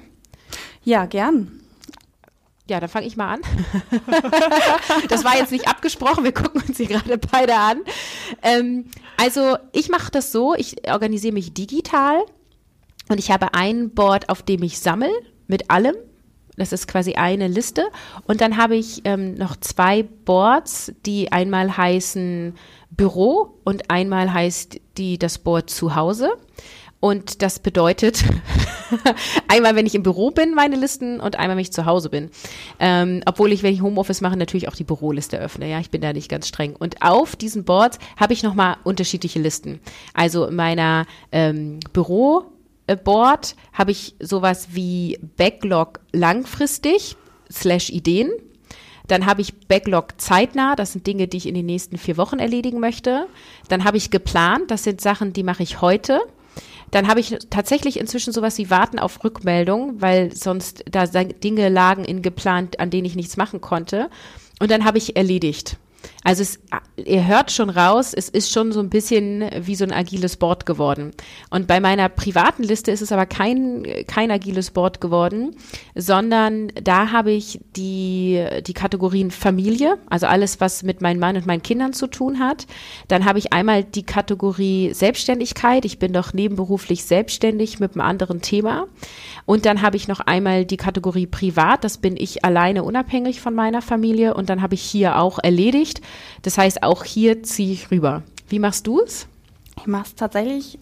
Ja, 0.84 1.06
gern. 1.06 1.57
Ja, 2.70 2.80
dann 2.80 2.90
fange 2.90 3.08
ich 3.08 3.16
mal 3.16 3.36
an. 3.36 3.42
das 5.10 5.24
war 5.24 5.38
jetzt 5.38 5.52
nicht 5.52 5.68
abgesprochen, 5.68 6.24
wir 6.24 6.34
gucken 6.34 6.62
uns 6.68 6.78
hier 6.78 6.88
gerade 6.88 7.18
beide 7.18 7.56
an. 7.56 7.82
Ähm, 8.42 8.86
also 9.16 9.58
ich 9.72 9.90
mache 9.90 10.12
das 10.12 10.32
so, 10.32 10.54
ich 10.54 10.90
organisiere 10.92 11.34
mich 11.34 11.54
digital 11.54 12.26
und 13.10 13.20
ich 13.20 13.32
habe 13.32 13.54
ein 13.54 13.92
Board, 13.92 14.30
auf 14.30 14.44
dem 14.44 14.64
ich 14.64 14.80
sammle 14.80 15.12
mit 15.48 15.70
allem. 15.72 15.96
Das 16.58 16.74
ist 16.74 16.88
quasi 16.88 17.14
eine 17.14 17.48
Liste. 17.48 17.86
Und 18.26 18.42
dann 18.42 18.58
habe 18.58 18.76
ich 18.76 19.02
ähm, 19.06 19.36
noch 19.36 19.56
zwei 19.58 20.04
Boards, 20.04 20.92
die 21.06 21.32
einmal 21.32 21.78
heißen 21.78 22.56
Büro 22.90 23.60
und 23.64 23.92
einmal 23.92 24.34
heißt 24.34 24.80
die 24.98 25.20
das 25.20 25.38
Board 25.38 25.70
zu 25.70 25.96
Hause. 25.96 26.32
Und 27.00 27.42
das 27.44 27.60
bedeutet, 27.60 28.24
einmal, 29.48 29.76
wenn 29.76 29.86
ich 29.86 29.94
im 29.94 30.04
Büro 30.04 30.32
bin, 30.32 30.56
meine 30.56 30.76
Listen 30.76 31.20
und 31.20 31.36
einmal, 31.38 31.58
wenn 31.58 31.62
ich 31.62 31.72
zu 31.72 31.86
Hause 31.86 32.10
bin. 32.10 32.32
Ähm, 32.80 33.22
obwohl 33.26 33.52
ich, 33.52 33.62
wenn 33.62 33.74
ich 33.74 33.82
Homeoffice 33.82 34.22
mache, 34.22 34.36
natürlich 34.36 34.68
auch 34.68 34.76
die 34.76 34.84
Büroliste 34.84 35.40
öffne. 35.40 35.70
Ja, 35.70 35.80
ich 35.80 35.92
bin 35.92 36.02
da 36.02 36.12
nicht 36.12 36.30
ganz 36.30 36.48
streng. 36.48 36.76
Und 36.76 37.02
auf 37.04 37.36
diesen 37.36 37.66
Boards 37.66 38.00
habe 38.20 38.34
ich 38.34 38.42
nochmal 38.42 38.78
unterschiedliche 38.84 39.40
Listen. 39.40 39.80
Also 40.14 40.46
in 40.46 40.56
meiner 40.56 41.06
ähm, 41.32 41.80
Büro 41.94 42.46
Board 42.96 43.56
habe 43.74 43.92
ich 43.92 44.16
sowas 44.20 44.70
wie 44.72 45.20
Backlog 45.36 46.00
langfristig 46.14 47.18
slash 47.52 47.90
Ideen. 47.90 48.32
Dann 49.08 49.26
habe 49.26 49.42
ich 49.42 49.68
Backlog 49.68 50.20
zeitnah, 50.20 50.76
das 50.76 50.94
sind 50.94 51.08
Dinge, 51.08 51.28
die 51.28 51.38
ich 51.38 51.48
in 51.48 51.56
den 51.56 51.66
nächsten 51.66 51.98
vier 51.98 52.18
Wochen 52.18 52.40
erledigen 52.40 52.80
möchte. 52.80 53.28
Dann 53.70 53.84
habe 53.84 53.98
ich 53.98 54.12
geplant, 54.12 54.70
das 54.70 54.84
sind 54.84 55.02
Sachen, 55.02 55.34
die 55.34 55.44
mache 55.44 55.64
ich 55.64 55.82
heute. 55.82 56.22
Dann 56.91 57.08
habe 57.08 57.19
ich 57.19 57.38
tatsächlich 57.50 58.00
inzwischen 58.00 58.32
sowas 58.32 58.58
wie 58.58 58.69
Warten 58.69 59.00
auf 59.00 59.23
Rückmeldung, 59.23 60.02
weil 60.02 60.34
sonst 60.34 60.86
da 60.89 61.06
Dinge 61.06 61.69
lagen 61.69 62.06
in 62.06 62.21
geplant, 62.21 62.80
an 62.80 62.89
denen 62.89 63.06
ich 63.06 63.15
nichts 63.15 63.38
machen 63.38 63.62
konnte. 63.62 64.10
Und 64.60 64.71
dann 64.71 64.86
habe 64.86 64.97
ich 64.97 65.15
erledigt. 65.15 65.78
Also 66.24 66.42
es, 66.42 66.60
ihr 66.98 67.26
hört 67.26 67.52
schon 67.52 67.70
raus, 67.70 68.14
es 68.14 68.28
ist 68.28 68.52
schon 68.52 68.74
so 68.74 68.82
ein 68.82 68.90
bisschen 68.90 69.50
wie 69.62 69.76
so 69.76 69.86
ein 69.86 69.94
agiles 69.94 70.36
Board 70.36 70.66
geworden. 70.66 71.12
Und 71.50 71.68
bei 71.68 71.80
meiner 71.80 72.10
privaten 72.10 72.64
Liste 72.64 72.92
ist 72.92 73.02
es 73.02 73.14
aber 73.14 73.26
kein, 73.26 73.86
kein 74.08 74.30
agiles 74.30 74.72
Board 74.72 75.00
geworden, 75.00 75.56
sondern 75.96 76.68
da 76.84 77.12
habe 77.12 77.32
ich 77.32 77.62
die, 77.78 78.46
die 78.66 78.74
Kategorien 78.74 79.32
Familie, 79.32 79.98
also 80.10 80.28
alles, 80.28 80.60
was 80.60 80.84
mit 80.84 81.00
meinem 81.00 81.20
Mann 81.20 81.38
und 81.38 81.46
meinen 81.46 81.64
Kindern 81.64 81.94
zu 81.94 82.08
tun 82.08 82.40
hat. 82.40 82.68
Dann 83.08 83.24
habe 83.24 83.40
ich 83.40 83.54
einmal 83.54 83.86
die 83.86 84.04
Kategorie 84.04 84.94
Selbstständigkeit. 84.94 85.86
Ich 85.86 85.98
bin 85.98 86.12
doch 86.12 86.34
nebenberuflich 86.34 87.06
selbstständig 87.06 87.80
mit 87.80 87.94
einem 87.94 88.02
anderen 88.02 88.42
Thema. 88.42 88.88
Und 89.46 89.66
dann 89.66 89.82
habe 89.82 89.96
ich 89.96 90.10
noch 90.10 90.20
einmal 90.20 90.66
die 90.66 90.76
Kategorie 90.76 91.26
Privat. 91.26 91.86
Das 91.86 92.00
bin 92.00 92.18
ich 92.18 92.44
alleine 92.44 92.84
unabhängig 92.84 93.40
von 93.40 93.56
meiner 93.56 93.82
Familie. 93.82 94.34
Und 94.34 94.50
dann 94.50 94.62
habe 94.62 94.76
ich 94.76 94.82
hier 94.82 95.18
auch 95.18 95.40
erledigt. 95.42 95.87
Das 96.41 96.58
heißt, 96.58 96.84
auch 96.84 97.04
hier 97.04 97.43
ziehe 97.43 97.73
ich 97.73 97.91
rüber. 97.91 98.23
Wie 98.50 98.60
machst 98.60 98.88
du 98.88 99.02
es? 99.02 99.28
Ich 99.78 99.88
mache 99.88 100.06
es 100.06 100.15
tatsächlich 100.15 100.80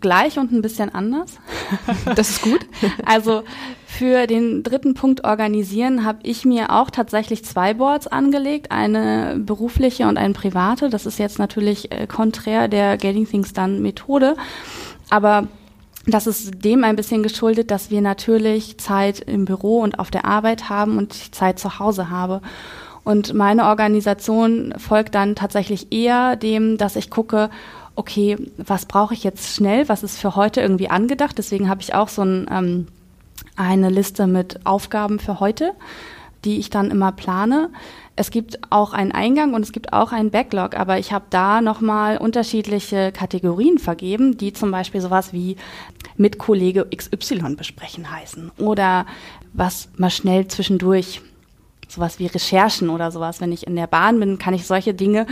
gleich 0.00 0.38
und 0.38 0.52
ein 0.52 0.62
bisschen 0.62 0.94
anders. 0.94 1.38
Das 2.16 2.30
ist 2.30 2.42
gut. 2.42 2.66
Also 3.04 3.42
für 3.86 4.26
den 4.26 4.62
dritten 4.62 4.94
Punkt 4.94 5.24
organisieren 5.24 6.04
habe 6.04 6.18
ich 6.22 6.44
mir 6.44 6.70
auch 6.70 6.90
tatsächlich 6.90 7.44
zwei 7.44 7.74
Boards 7.74 8.06
angelegt, 8.06 8.70
eine 8.70 9.36
berufliche 9.38 10.08
und 10.08 10.18
eine 10.18 10.34
private. 10.34 10.90
Das 10.90 11.06
ist 11.06 11.18
jetzt 11.18 11.38
natürlich 11.38 11.92
äh, 11.92 12.06
konträr 12.06 12.68
der 12.68 12.96
Getting 12.96 13.28
Things 13.28 13.52
Done 13.52 13.78
Methode, 13.80 14.36
aber 15.10 15.48
das 16.06 16.26
ist 16.26 16.64
dem 16.64 16.84
ein 16.84 16.96
bisschen 16.96 17.22
geschuldet, 17.22 17.70
dass 17.70 17.90
wir 17.90 18.00
natürlich 18.00 18.78
Zeit 18.78 19.20
im 19.20 19.44
Büro 19.46 19.80
und 19.80 19.98
auf 19.98 20.10
der 20.10 20.24
Arbeit 20.26 20.68
haben 20.68 20.98
und 20.98 21.34
Zeit 21.34 21.58
zu 21.58 21.78
Hause 21.78 22.10
habe. 22.10 22.42
Und 23.04 23.34
meine 23.34 23.66
Organisation 23.66 24.74
folgt 24.78 25.14
dann 25.14 25.34
tatsächlich 25.34 25.92
eher 25.92 26.36
dem, 26.36 26.78
dass 26.78 26.96
ich 26.96 27.10
gucke, 27.10 27.50
okay, 27.96 28.36
was 28.56 28.86
brauche 28.86 29.14
ich 29.14 29.22
jetzt 29.22 29.54
schnell, 29.54 29.88
was 29.88 30.02
ist 30.02 30.18
für 30.18 30.36
heute 30.36 30.60
irgendwie 30.60 30.90
angedacht. 30.90 31.38
Deswegen 31.38 31.68
habe 31.68 31.82
ich 31.82 31.94
auch 31.94 32.08
so 32.08 32.22
ein, 32.22 32.48
ähm, 32.50 32.86
eine 33.56 33.90
Liste 33.90 34.26
mit 34.26 34.66
Aufgaben 34.66 35.18
für 35.18 35.38
heute, 35.38 35.72
die 36.44 36.58
ich 36.58 36.70
dann 36.70 36.90
immer 36.90 37.12
plane. 37.12 37.70
Es 38.16 38.30
gibt 38.30 38.58
auch 38.70 38.92
einen 38.92 39.12
Eingang 39.12 39.54
und 39.54 39.62
es 39.62 39.72
gibt 39.72 39.92
auch 39.92 40.12
einen 40.12 40.30
Backlog, 40.30 40.76
aber 40.76 40.98
ich 40.98 41.12
habe 41.12 41.24
da 41.30 41.60
nochmal 41.60 42.16
unterschiedliche 42.16 43.12
Kategorien 43.12 43.78
vergeben, 43.78 44.38
die 44.38 44.52
zum 44.52 44.70
Beispiel 44.70 45.00
sowas 45.00 45.32
wie 45.32 45.56
mit 46.16 46.38
Kollege 46.38 46.86
XY 46.94 47.56
besprechen 47.56 48.10
heißen 48.10 48.52
oder 48.58 49.04
was 49.52 49.88
mal 49.96 50.10
schnell 50.10 50.46
zwischendurch 50.46 51.22
sowas 51.94 52.18
wie 52.18 52.26
Recherchen 52.26 52.90
oder 52.90 53.10
sowas. 53.10 53.40
Wenn 53.40 53.52
ich 53.52 53.66
in 53.66 53.76
der 53.76 53.86
Bahn 53.86 54.20
bin, 54.20 54.38
kann 54.38 54.54
ich 54.54 54.66
solche 54.66 54.94
Dinge, 54.94 55.26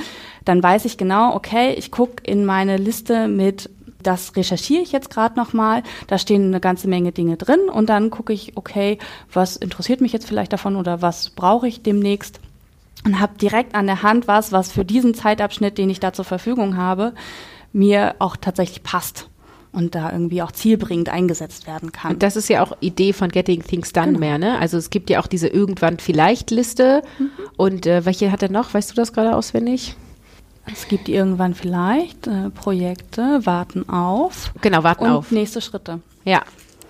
dann 0.45 0.63
weiß 0.63 0.85
ich 0.85 0.97
genau, 0.97 1.35
okay, 1.35 1.75
ich 1.75 1.91
gucke 1.91 2.23
in 2.25 2.45
meine 2.45 2.77
Liste 2.77 3.29
mit 3.29 3.71
das 4.03 4.35
recherchiere 4.35 4.83
ich 4.83 4.93
jetzt 4.93 5.11
gerade 5.11 5.37
nochmal. 5.39 5.83
Da 6.09 6.19
stehen 6.19 6.47
eine 6.47 6.61
ganze 6.61 6.89
Menge 6.89 7.13
Dinge 7.13 7.37
drin 7.37 7.69
und 7.73 7.89
dann 7.89 8.11
gucke 8.11 8.33
ich, 8.33 8.57
okay, 8.57 8.99
was 9.33 9.57
interessiert 9.57 10.01
mich 10.01 10.13
jetzt 10.13 10.27
vielleicht 10.27 10.53
davon 10.53 10.77
oder 10.77 11.03
was 11.03 11.31
brauche 11.31 11.69
ich 11.69 11.83
demnächst 11.83 12.41
und 13.05 13.21
habe 13.21 13.39
direkt 13.39 13.75
an 13.75 13.87
der 13.87 14.03
Hand 14.03 14.29
was, 14.29 14.53
was 14.53 14.73
für 14.73 14.85
diesen 14.85 15.15
Zeitabschnitt, 15.15 15.79
den 15.79 15.91
ich 15.91 16.01
da 16.01 16.13
zur 16.13 16.25
Verfügung 16.25 16.77
habe, 16.77 17.15
mir 17.73 18.17
auch 18.19 18.37
tatsächlich 18.37 18.83
passt 18.83 19.29
und 19.73 19.95
da 19.95 20.13
irgendwie 20.13 20.43
auch 20.43 20.53
zielbringend 20.53 21.09
eingesetzt 21.09 21.67
werden 21.67 21.93
kann. 21.93 22.13
Und 22.13 22.23
das 22.23 22.37
ist 22.37 22.49
ja 22.49 22.63
auch 22.63 22.77
Idee 22.81 23.13
von 23.13 23.31
Getting 23.31 23.63
Things 23.63 23.93
Done 23.93 24.09
genau. 24.09 24.21
mehr, 24.21 24.39
ne? 24.39 24.59
Also 24.59 24.77
es 24.77 24.91
gibt 24.91 25.11
ja 25.11 25.21
auch 25.21 25.27
diese 25.27 25.49
irgendwann 25.49 25.99
vielleicht 25.99 26.51
Liste 26.51 27.03
mhm. 27.19 27.31
und 27.57 27.87
äh, 27.87 28.05
welche 28.05 28.31
hat 28.31 28.43
er 28.43 28.51
noch? 28.51 28.75
Weißt 28.75 28.91
du 28.91 28.95
das 28.95 29.13
gerade 29.13 29.35
auswendig? 29.35 29.97
Es 30.71 30.87
gibt 30.87 31.09
irgendwann 31.09 31.55
vielleicht 31.55 32.27
äh, 32.27 32.51
Projekte, 32.51 33.45
warten 33.45 33.89
auf. 33.89 34.53
Genau, 34.61 34.85
warten 34.85 35.05
und 35.05 35.11
auf. 35.11 35.31
Nächste 35.31 35.61
Schritte. 35.61 36.01
Ja, 36.25 36.43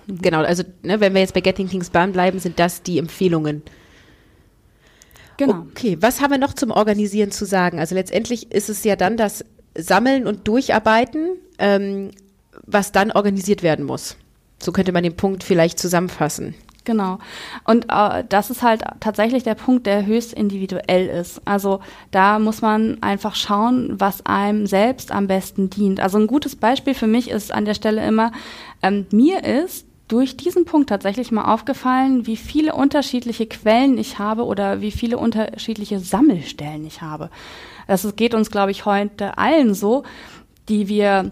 mhm. 0.07 0.21
genau. 0.21 0.39
Also 0.39 0.63
ne, 0.83 0.99
wenn 0.99 1.13
wir 1.13 1.21
jetzt 1.21 1.33
bei 1.33 1.41
Getting 1.41 1.69
Things 1.69 1.89
Done 1.89 2.11
bleiben, 2.11 2.39
sind 2.39 2.59
das 2.59 2.83
die 2.83 2.99
Empfehlungen. 2.99 3.63
Genau. 5.37 5.65
Okay, 5.71 5.97
was 5.99 6.21
haben 6.21 6.31
wir 6.31 6.37
noch 6.37 6.53
zum 6.53 6.69
Organisieren 6.69 7.31
zu 7.31 7.45
sagen? 7.45 7.79
Also 7.79 7.95
letztendlich 7.95 8.51
ist 8.51 8.69
es 8.69 8.83
ja 8.83 8.95
dann 8.95 9.17
das 9.17 9.43
Sammeln 9.75 10.27
und 10.27 10.47
Durcharbeiten, 10.47 11.37
ähm, 11.57 12.11
was 12.65 12.91
dann 12.91 13.11
organisiert 13.11 13.63
werden 13.63 13.85
muss. 13.85 14.17
So 14.59 14.71
könnte 14.71 14.91
man 14.91 15.03
den 15.03 15.15
Punkt 15.15 15.43
vielleicht 15.43 15.79
zusammenfassen. 15.79 16.55
Genau. 16.85 17.19
Und 17.63 17.85
äh, 17.89 18.23
das 18.27 18.49
ist 18.49 18.61
halt 18.61 18.83
tatsächlich 18.99 19.43
der 19.43 19.55
Punkt, 19.55 19.85
der 19.85 20.05
höchst 20.05 20.33
individuell 20.33 21.07
ist. 21.07 21.41
Also 21.45 21.79
da 22.11 22.39
muss 22.39 22.61
man 22.61 23.01
einfach 23.01 23.35
schauen, 23.35 23.93
was 23.99 24.25
einem 24.25 24.67
selbst 24.67 25.11
am 25.11 25.27
besten 25.27 25.69
dient. 25.69 26.01
Also 26.01 26.17
ein 26.17 26.27
gutes 26.27 26.55
Beispiel 26.55 26.93
für 26.93 27.07
mich 27.07 27.29
ist 27.29 27.53
an 27.53 27.65
der 27.65 27.73
Stelle 27.73 28.05
immer, 28.05 28.31
ähm, 28.81 29.05
mir 29.11 29.43
ist 29.43 29.85
durch 30.09 30.35
diesen 30.35 30.65
Punkt 30.65 30.89
tatsächlich 30.89 31.31
mal 31.31 31.51
aufgefallen, 31.51 32.27
wie 32.27 32.35
viele 32.35 32.75
unterschiedliche 32.75 33.47
Quellen 33.47 33.97
ich 33.97 34.19
habe 34.19 34.43
oder 34.43 34.81
wie 34.81 34.91
viele 34.91 35.17
unterschiedliche 35.17 35.99
Sammelstellen 35.99 36.85
ich 36.85 37.01
habe. 37.01 37.29
Das 37.87 38.15
geht 38.15 38.33
uns, 38.33 38.51
glaube 38.51 38.71
ich, 38.71 38.85
heute 38.85 39.37
allen 39.37 39.73
so, 39.73 40.03
die 40.67 40.87
wir 40.87 41.31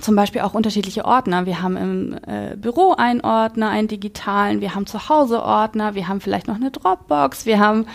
zum 0.00 0.16
Beispiel 0.16 0.40
auch 0.40 0.54
unterschiedliche 0.54 1.04
Ordner. 1.04 1.46
Wir 1.46 1.62
haben 1.62 1.76
im 1.76 2.16
äh, 2.26 2.56
Büro 2.56 2.94
einen 2.96 3.20
Ordner, 3.20 3.68
einen 3.68 3.88
digitalen, 3.88 4.60
wir 4.60 4.74
haben 4.74 4.86
zu 4.86 5.08
Hause 5.08 5.42
Ordner, 5.42 5.94
wir 5.94 6.08
haben 6.08 6.20
vielleicht 6.20 6.48
noch 6.48 6.56
eine 6.56 6.70
Dropbox, 6.70 7.44
wir 7.44 7.60
haben 7.60 7.86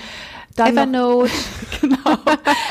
dann 0.56 0.78
Evernote. 0.78 1.32
genau. 1.82 2.18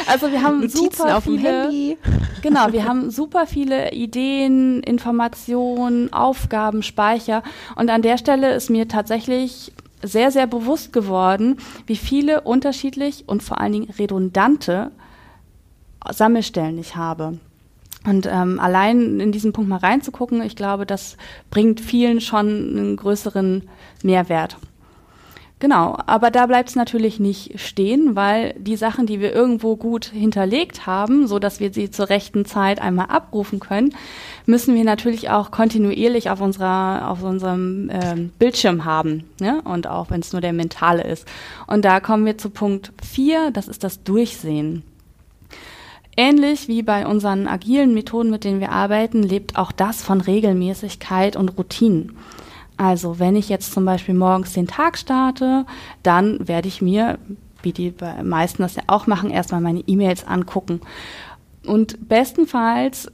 Also 0.06 0.30
wir 0.30 0.42
haben 0.42 0.60
Notizen 0.60 0.90
super 0.92 1.20
viele, 1.20 1.96
genau, 2.42 2.72
wir 2.72 2.84
haben 2.84 3.10
super 3.10 3.46
viele 3.46 3.92
Ideen, 3.92 4.82
Informationen, 4.82 6.12
Aufgaben, 6.12 6.82
Speicher. 6.82 7.42
Und 7.74 7.90
an 7.90 8.02
der 8.02 8.18
Stelle 8.18 8.54
ist 8.54 8.70
mir 8.70 8.88
tatsächlich 8.88 9.72
sehr, 10.02 10.30
sehr 10.30 10.46
bewusst 10.46 10.92
geworden, 10.92 11.58
wie 11.86 11.96
viele 11.96 12.42
unterschiedlich 12.42 13.24
und 13.26 13.42
vor 13.42 13.60
allen 13.60 13.72
Dingen 13.72 13.90
redundante 13.98 14.90
Sammelstellen 16.08 16.78
ich 16.78 16.96
habe. 16.96 17.38
Und 18.06 18.26
ähm, 18.30 18.60
allein 18.60 19.20
in 19.20 19.32
diesen 19.32 19.52
Punkt 19.52 19.68
mal 19.68 19.78
reinzugucken, 19.78 20.42
ich 20.42 20.56
glaube, 20.56 20.86
das 20.86 21.16
bringt 21.50 21.80
vielen 21.80 22.20
schon 22.20 22.46
einen 22.46 22.96
größeren 22.96 23.68
Mehrwert. 24.02 24.56
Genau, 25.58 25.96
aber 26.04 26.30
da 26.30 26.44
bleibt 26.44 26.68
es 26.68 26.76
natürlich 26.76 27.18
nicht 27.18 27.58
stehen, 27.58 28.14
weil 28.14 28.52
die 28.58 28.76
Sachen, 28.76 29.06
die 29.06 29.20
wir 29.20 29.34
irgendwo 29.34 29.76
gut 29.76 30.04
hinterlegt 30.04 30.86
haben, 30.86 31.26
so 31.26 31.38
dass 31.38 31.60
wir 31.60 31.72
sie 31.72 31.90
zur 31.90 32.10
rechten 32.10 32.44
Zeit 32.44 32.78
einmal 32.78 33.06
abrufen 33.06 33.58
können, 33.58 33.94
müssen 34.44 34.74
wir 34.74 34.84
natürlich 34.84 35.30
auch 35.30 35.50
kontinuierlich 35.50 36.28
auf 36.28 36.42
unserer 36.42 37.08
auf 37.08 37.22
unserem 37.22 37.90
ähm, 37.90 38.32
Bildschirm 38.38 38.84
haben, 38.84 39.24
ne? 39.40 39.62
Und 39.64 39.86
auch 39.86 40.10
wenn 40.10 40.20
es 40.20 40.32
nur 40.32 40.42
der 40.42 40.52
mentale 40.52 41.02
ist. 41.04 41.26
Und 41.66 41.86
da 41.86 42.00
kommen 42.00 42.26
wir 42.26 42.36
zu 42.36 42.50
Punkt 42.50 42.92
vier, 43.02 43.50
das 43.50 43.66
ist 43.66 43.82
das 43.82 44.04
Durchsehen. 44.04 44.82
Ähnlich 46.16 46.66
wie 46.66 46.82
bei 46.82 47.06
unseren 47.06 47.46
agilen 47.46 47.92
Methoden, 47.92 48.30
mit 48.30 48.44
denen 48.44 48.60
wir 48.60 48.72
arbeiten, 48.72 49.22
lebt 49.22 49.56
auch 49.56 49.70
das 49.70 50.02
von 50.02 50.22
Regelmäßigkeit 50.22 51.36
und 51.36 51.50
Routinen. 51.58 52.16
Also 52.78 53.18
wenn 53.18 53.36
ich 53.36 53.48
jetzt 53.48 53.72
zum 53.72 53.84
Beispiel 53.84 54.14
morgens 54.14 54.52
den 54.52 54.66
Tag 54.66 54.96
starte, 54.98 55.66
dann 56.02 56.46
werde 56.48 56.68
ich 56.68 56.80
mir, 56.80 57.18
wie 57.62 57.72
die 57.72 57.92
meisten 58.22 58.62
das 58.62 58.76
ja 58.76 58.82
auch 58.86 59.06
machen, 59.06 59.30
erstmal 59.30 59.60
meine 59.60 59.80
E-Mails 59.80 60.26
angucken. 60.26 60.80
Und 61.66 62.08
bestenfalls 62.08 63.10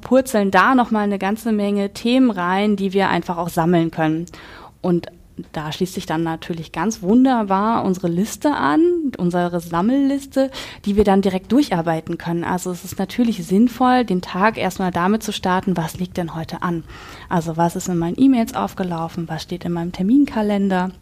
purzeln 0.00 0.50
da 0.50 0.74
nochmal 0.74 1.04
eine 1.04 1.18
ganze 1.18 1.52
Menge 1.52 1.92
Themen 1.92 2.30
rein, 2.30 2.76
die 2.76 2.92
wir 2.92 3.08
einfach 3.08 3.36
auch 3.36 3.48
sammeln 3.48 3.90
können. 3.90 4.26
Und 4.80 5.08
da 5.52 5.72
schließt 5.72 5.94
sich 5.94 6.06
dann 6.06 6.22
natürlich 6.22 6.70
ganz 6.70 7.02
wunderbar 7.02 7.84
unsere 7.84 8.08
Liste 8.08 8.52
an, 8.54 9.12
unsere 9.18 9.58
Sammelliste, 9.60 10.50
die 10.84 10.96
wir 10.96 11.04
dann 11.04 11.22
direkt 11.22 11.50
durcharbeiten 11.50 12.18
können. 12.18 12.44
Also 12.44 12.70
es 12.70 12.84
ist 12.84 12.98
natürlich 12.98 13.44
sinnvoll, 13.44 14.04
den 14.04 14.22
Tag 14.22 14.56
erstmal 14.56 14.92
damit 14.92 15.22
zu 15.22 15.32
starten, 15.32 15.76
was 15.76 15.98
liegt 15.98 16.16
denn 16.16 16.34
heute 16.34 16.62
an? 16.62 16.84
Also 17.28 17.56
was 17.56 17.74
ist 17.74 17.88
in 17.88 17.98
meinen 17.98 18.18
E-Mails 18.18 18.54
aufgelaufen, 18.54 19.28
was 19.28 19.42
steht 19.42 19.64
in 19.64 19.72
meinem 19.72 19.92
Terminkalender? 19.92 20.92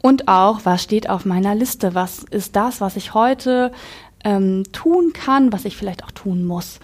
Und 0.00 0.26
auch, 0.26 0.60
was 0.64 0.82
steht 0.82 1.08
auf 1.08 1.24
meiner 1.24 1.54
Liste? 1.54 1.94
Was 1.94 2.24
ist 2.24 2.56
das, 2.56 2.80
was 2.80 2.96
ich 2.96 3.14
heute 3.14 3.70
ähm, 4.24 4.64
tun 4.72 5.12
kann, 5.12 5.52
was 5.52 5.64
ich 5.64 5.76
vielleicht 5.76 6.02
auch 6.02 6.10
tun 6.10 6.44
muss? 6.44 6.80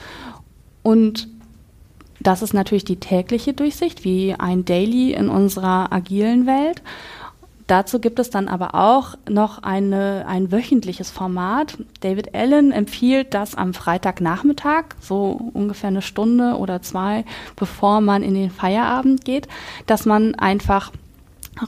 Und 0.84 1.28
das 2.20 2.42
ist 2.42 2.54
natürlich 2.54 2.84
die 2.84 3.00
tägliche 3.00 3.52
Durchsicht, 3.52 4.04
wie 4.04 4.34
ein 4.38 4.64
Daily 4.64 5.12
in 5.12 5.28
unserer 5.28 5.92
agilen 5.92 6.46
Welt. 6.46 6.82
Dazu 7.68 7.98
gibt 7.98 8.18
es 8.18 8.30
dann 8.30 8.48
aber 8.48 8.74
auch 8.74 9.14
noch 9.28 9.62
eine, 9.62 10.24
ein 10.26 10.50
wöchentliches 10.50 11.10
Format. 11.10 11.76
David 12.00 12.34
Allen 12.34 12.72
empfiehlt 12.72 13.34
das 13.34 13.54
am 13.54 13.74
Freitagnachmittag, 13.74 14.84
so 15.00 15.50
ungefähr 15.52 15.88
eine 15.88 16.00
Stunde 16.00 16.56
oder 16.56 16.80
zwei, 16.80 17.26
bevor 17.56 18.00
man 18.00 18.22
in 18.22 18.32
den 18.32 18.50
Feierabend 18.50 19.22
geht, 19.22 19.48
dass 19.86 20.06
man 20.06 20.34
einfach 20.34 20.92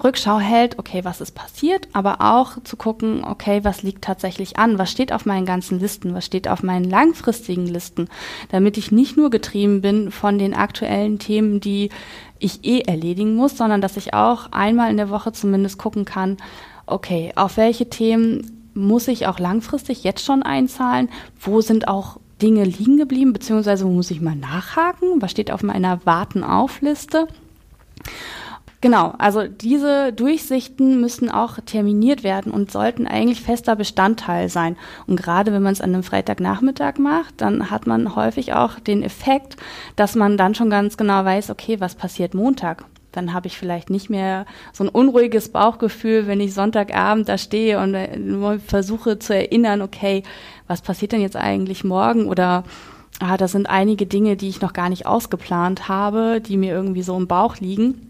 Rückschau 0.03 0.39
hält, 0.39 0.79
okay, 0.79 1.05
was 1.05 1.21
ist 1.21 1.35
passiert, 1.35 1.89
aber 1.93 2.21
auch 2.21 2.63
zu 2.63 2.77
gucken, 2.77 3.25
okay, 3.25 3.61
was 3.65 3.83
liegt 3.83 4.05
tatsächlich 4.05 4.59
an, 4.59 4.79
was 4.79 4.91
steht 4.91 5.13
auf 5.13 5.27
meinen 5.27 5.47
ganzen 5.47 5.81
Listen, 5.81 6.15
was 6.15 6.25
steht 6.25 6.49
auf 6.49 6.63
meinen 6.63 6.85
langfristigen 6.85 7.67
Listen, 7.67 8.09
damit 8.51 8.79
ich 8.79 8.93
nicht 8.93 9.17
nur 9.17 9.31
getrieben 9.31 9.81
bin 9.81 10.11
von 10.11 10.39
den 10.39 10.55
aktuellen 10.55 11.19
Themen, 11.19 11.61
die 11.61 11.91
ich 12.39 12.65
eh 12.65 12.81
erledigen 12.81 13.35
muss, 13.35 13.57
sondern 13.57 13.81
dass 13.81 13.97
ich 13.97 14.15
auch 14.15 14.53
einmal 14.53 14.91
in 14.91 14.97
der 14.97 15.11
Woche 15.11 15.33
zumindest 15.33 15.79
gucken 15.79 16.05
kann, 16.05 16.37
okay, 16.87 17.33
auf 17.37 17.57
welche 17.57 17.89
Themen 17.89 18.71
muss 18.75 19.09
ich 19.09 19.27
auch 19.27 19.39
langfristig 19.39 20.05
jetzt 20.05 20.25
schon 20.25 20.43
einzahlen, 20.43 21.09
wo 21.41 21.61
sind 21.61 21.89
auch 21.89 22.19
Dinge 22.41 22.65
liegen 22.65 22.97
geblieben, 22.97 23.33
beziehungsweise 23.33 23.85
wo 23.85 23.91
muss 23.91 24.11
ich 24.11 24.21
mal 24.21 24.37
nachhaken, 24.37 25.21
was 25.21 25.31
steht 25.31 25.51
auf 25.51 25.63
meiner 25.63 26.05
Warten-auf-Liste. 26.07 27.29
Genau, 28.83 29.13
also 29.19 29.47
diese 29.47 30.11
Durchsichten 30.11 31.03
müssen 31.03 31.31
auch 31.31 31.59
terminiert 31.67 32.25
werden 32.25 32.51
und 32.51 32.71
sollten 32.71 33.07
eigentlich 33.07 33.43
fester 33.43 33.77
Bestandteil 33.77 34.49
sein. 34.49 34.77
Und 35.07 35.21
gerade 35.21 35.53
wenn 35.53 35.63
man 35.63 35.75
es 35.75 35.83
an 35.83 35.93
einem 35.93 36.03
Freitagnachmittag 36.03 36.97
macht, 36.99 37.43
dann 37.43 37.71
hat 37.71 37.87
man 37.87 38.17
häufig 38.17 38.55
auch 38.55 38.81
den 38.81 39.03
Effekt, 39.03 39.57
dass 39.97 40.15
man 40.15 40.39
dann 40.39 40.55
schon 40.55 40.71
ganz 40.71 40.97
genau 40.97 41.27
weiß, 41.27 41.51
okay, 41.51 41.79
was 41.79 41.95
passiert 41.95 42.33
Montag? 42.33 42.87
Dann 43.13 43.35
habe 43.35 43.49
ich 43.49 43.59
vielleicht 43.59 43.91
nicht 43.91 44.09
mehr 44.09 44.47
so 44.73 44.85
ein 44.85 44.89
unruhiges 44.89 45.51
Bauchgefühl, 45.51 46.27
wenn 46.27 46.41
ich 46.41 46.55
Sonntagabend 46.55 47.29
da 47.29 47.37
stehe 47.37 47.81
und 47.81 47.95
äh, 47.95 48.59
versuche 48.61 49.19
zu 49.19 49.35
erinnern, 49.35 49.83
okay, 49.83 50.23
was 50.69 50.81
passiert 50.81 51.13
denn 51.13 51.21
jetzt 51.21 51.37
eigentlich 51.37 51.85
morgen? 51.85 52.29
Oder 52.29 52.65
ah, 53.19 53.37
da 53.37 53.47
sind 53.47 53.69
einige 53.69 54.07
Dinge, 54.07 54.37
die 54.37 54.49
ich 54.49 54.63
noch 54.63 54.73
gar 54.73 54.89
nicht 54.89 55.05
ausgeplant 55.05 55.89
habe, 55.89 56.41
die 56.41 56.57
mir 56.57 56.73
irgendwie 56.73 57.03
so 57.03 57.15
im 57.15 57.27
Bauch 57.27 57.59
liegen 57.59 58.10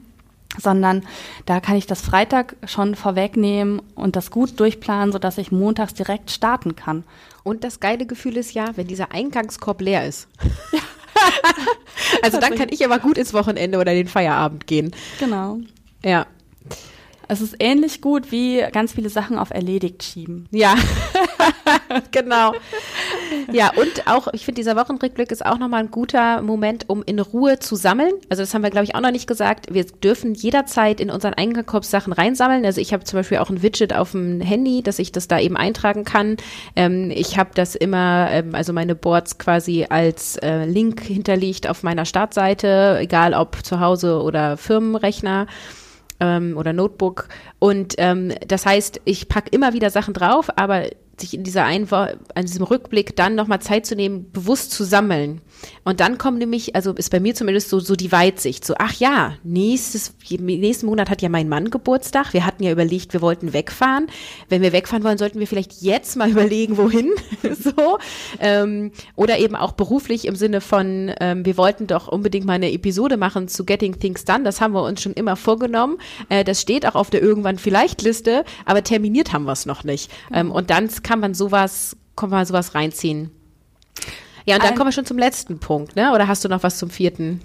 sondern 0.58 1.06
da 1.46 1.60
kann 1.60 1.76
ich 1.76 1.86
das 1.86 2.00
Freitag 2.00 2.56
schon 2.66 2.94
vorwegnehmen 2.94 3.80
und 3.94 4.16
das 4.16 4.30
gut 4.30 4.58
durchplanen, 4.58 5.12
sodass 5.12 5.38
ich 5.38 5.52
montags 5.52 5.94
direkt 5.94 6.30
starten 6.30 6.76
kann. 6.76 7.04
Und 7.44 7.64
das 7.64 7.80
geile 7.80 8.06
Gefühl 8.06 8.36
ist 8.36 8.52
ja, 8.52 8.76
wenn 8.76 8.86
dieser 8.86 9.12
Eingangskorb 9.12 9.80
leer 9.80 10.06
ist. 10.06 10.28
also 12.22 12.40
dann 12.40 12.54
kann 12.56 12.68
ich 12.70 12.84
aber 12.84 12.98
gut 12.98 13.18
ins 13.18 13.32
Wochenende 13.32 13.78
oder 13.78 13.92
den 13.92 14.08
Feierabend 14.08 14.66
gehen. 14.66 14.92
Genau. 15.18 15.58
Ja. 16.04 16.26
Es 17.30 17.40
ist 17.40 17.54
ähnlich 17.60 18.00
gut 18.00 18.32
wie 18.32 18.64
ganz 18.72 18.92
viele 18.92 19.08
Sachen 19.08 19.38
auf 19.38 19.50
erledigt 19.50 20.02
schieben. 20.02 20.48
Ja, 20.50 20.74
genau. 22.10 22.54
Ja, 23.52 23.70
und 23.76 24.08
auch, 24.08 24.26
ich 24.32 24.44
finde, 24.44 24.60
dieser 24.60 24.74
Wochenrückblick 24.74 25.30
ist 25.30 25.46
auch 25.46 25.58
nochmal 25.58 25.84
ein 25.84 25.92
guter 25.92 26.42
Moment, 26.42 26.88
um 26.88 27.04
in 27.04 27.20
Ruhe 27.20 27.60
zu 27.60 27.76
sammeln. 27.76 28.12
Also 28.30 28.42
das 28.42 28.52
haben 28.52 28.62
wir, 28.62 28.70
glaube 28.70 28.84
ich, 28.84 28.96
auch 28.96 29.00
noch 29.00 29.12
nicht 29.12 29.28
gesagt. 29.28 29.72
Wir 29.72 29.84
dürfen 29.84 30.34
jederzeit 30.34 31.00
in 31.00 31.08
unseren 31.08 31.34
Einkaufssachen 31.34 32.12
reinsammeln. 32.12 32.64
Also 32.64 32.80
ich 32.80 32.92
habe 32.92 33.04
zum 33.04 33.20
Beispiel 33.20 33.38
auch 33.38 33.48
ein 33.48 33.62
Widget 33.62 33.94
auf 33.94 34.10
dem 34.10 34.40
Handy, 34.40 34.82
dass 34.82 34.98
ich 34.98 35.12
das 35.12 35.28
da 35.28 35.38
eben 35.38 35.56
eintragen 35.56 36.04
kann. 36.04 36.36
Ähm, 36.74 37.12
ich 37.14 37.38
habe 37.38 37.50
das 37.54 37.76
immer, 37.76 38.28
ähm, 38.32 38.56
also 38.56 38.72
meine 38.72 38.96
Boards 38.96 39.38
quasi 39.38 39.86
als 39.88 40.36
äh, 40.38 40.64
Link 40.64 41.02
hinterlegt 41.02 41.68
auf 41.68 41.84
meiner 41.84 42.06
Startseite, 42.06 42.98
egal 43.00 43.34
ob 43.34 43.64
zu 43.64 43.78
Hause 43.78 44.20
oder 44.20 44.56
Firmenrechner 44.56 45.46
ähm, 46.20 46.56
oder 46.56 46.72
Notebook. 46.72 47.28
Und 47.58 47.94
ähm, 47.98 48.32
das 48.46 48.66
heißt, 48.66 49.00
ich 49.04 49.28
packe 49.28 49.50
immer 49.50 49.72
wieder 49.72 49.90
Sachen 49.90 50.14
drauf, 50.14 50.50
aber 50.56 50.84
sich 51.18 51.34
in 51.34 51.44
dieser 51.44 51.64
Einwo 51.64 51.96
an 51.96 52.46
diesem 52.46 52.64
Rückblick 52.64 53.16
dann 53.16 53.34
nochmal 53.34 53.60
Zeit 53.60 53.86
zu 53.86 53.94
nehmen, 53.94 54.30
bewusst 54.32 54.72
zu 54.72 54.84
sammeln. 54.84 55.40
Und 55.84 56.00
dann 56.00 56.18
kommt 56.18 56.38
nämlich, 56.38 56.74
also 56.74 56.92
ist 56.92 57.10
bei 57.10 57.20
mir 57.20 57.34
zumindest 57.34 57.68
so, 57.68 57.80
so 57.80 57.96
die 57.96 58.12
Weitsicht, 58.12 58.64
so, 58.64 58.74
ach 58.78 58.94
ja, 58.94 59.34
nächstes, 59.42 60.14
nächsten 60.28 60.86
Monat 60.86 61.10
hat 61.10 61.22
ja 61.22 61.28
mein 61.28 61.48
Mann 61.48 61.70
Geburtstag. 61.70 62.32
Wir 62.32 62.46
hatten 62.46 62.62
ja 62.62 62.70
überlegt, 62.70 63.12
wir 63.12 63.22
wollten 63.22 63.52
wegfahren. 63.52 64.06
Wenn 64.48 64.62
wir 64.62 64.72
wegfahren 64.72 65.04
wollen, 65.04 65.18
sollten 65.18 65.40
wir 65.40 65.46
vielleicht 65.46 65.82
jetzt 65.82 66.16
mal 66.16 66.30
überlegen, 66.30 66.76
wohin. 66.76 67.10
so. 67.42 67.98
Ähm, 68.38 68.92
oder 69.16 69.38
eben 69.38 69.56
auch 69.56 69.72
beruflich 69.72 70.26
im 70.26 70.36
Sinne 70.36 70.60
von, 70.60 71.12
ähm, 71.20 71.44
wir 71.44 71.56
wollten 71.56 71.86
doch 71.86 72.08
unbedingt 72.08 72.46
mal 72.46 72.54
eine 72.54 72.72
Episode 72.72 73.16
machen 73.16 73.48
zu 73.48 73.64
Getting 73.64 73.98
Things 73.98 74.24
Done. 74.24 74.44
Das 74.44 74.60
haben 74.60 74.72
wir 74.72 74.82
uns 74.82 75.02
schon 75.02 75.12
immer 75.12 75.36
vorgenommen. 75.36 75.98
Äh, 76.28 76.44
das 76.44 76.60
steht 76.60 76.86
auch 76.86 76.94
auf 76.94 77.10
der 77.10 77.22
irgendwann 77.22 77.58
vielleicht 77.58 78.02
Liste, 78.02 78.44
aber 78.64 78.82
terminiert 78.84 79.32
haben 79.32 79.44
wir 79.44 79.52
es 79.52 79.66
noch 79.66 79.84
nicht. 79.84 80.10
Ähm, 80.32 80.50
und 80.50 80.70
dann 80.70 80.88
kann 81.02 81.20
man 81.20 81.34
sowas, 81.34 81.96
kann 82.16 82.30
man 82.30 82.44
sowas 82.46 82.74
reinziehen. 82.74 83.30
Ja, 84.50 84.56
und 84.56 84.64
dann 84.64 84.74
kommen 84.74 84.88
wir 84.88 84.92
schon 84.92 85.06
zum 85.06 85.18
letzten 85.18 85.60
Punkt, 85.60 85.96
ne? 85.96 86.12
Oder 86.12 86.26
hast 86.26 86.44
du 86.44 86.48
noch 86.48 86.62
was 86.62 86.78
zum 86.78 86.90
vierten? 86.90 87.40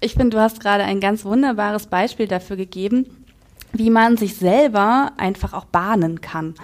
Ich 0.00 0.12
finde, 0.12 0.36
du 0.36 0.40
hast 0.40 0.60
gerade 0.60 0.84
ein 0.84 1.00
ganz 1.00 1.24
wunderbares 1.24 1.86
Beispiel 1.86 2.28
dafür 2.28 2.56
gegeben, 2.56 3.06
wie 3.72 3.90
man 3.90 4.16
sich 4.16 4.36
selber 4.36 5.12
einfach 5.16 5.52
auch 5.52 5.64
bahnen 5.64 6.20
kann. 6.20 6.54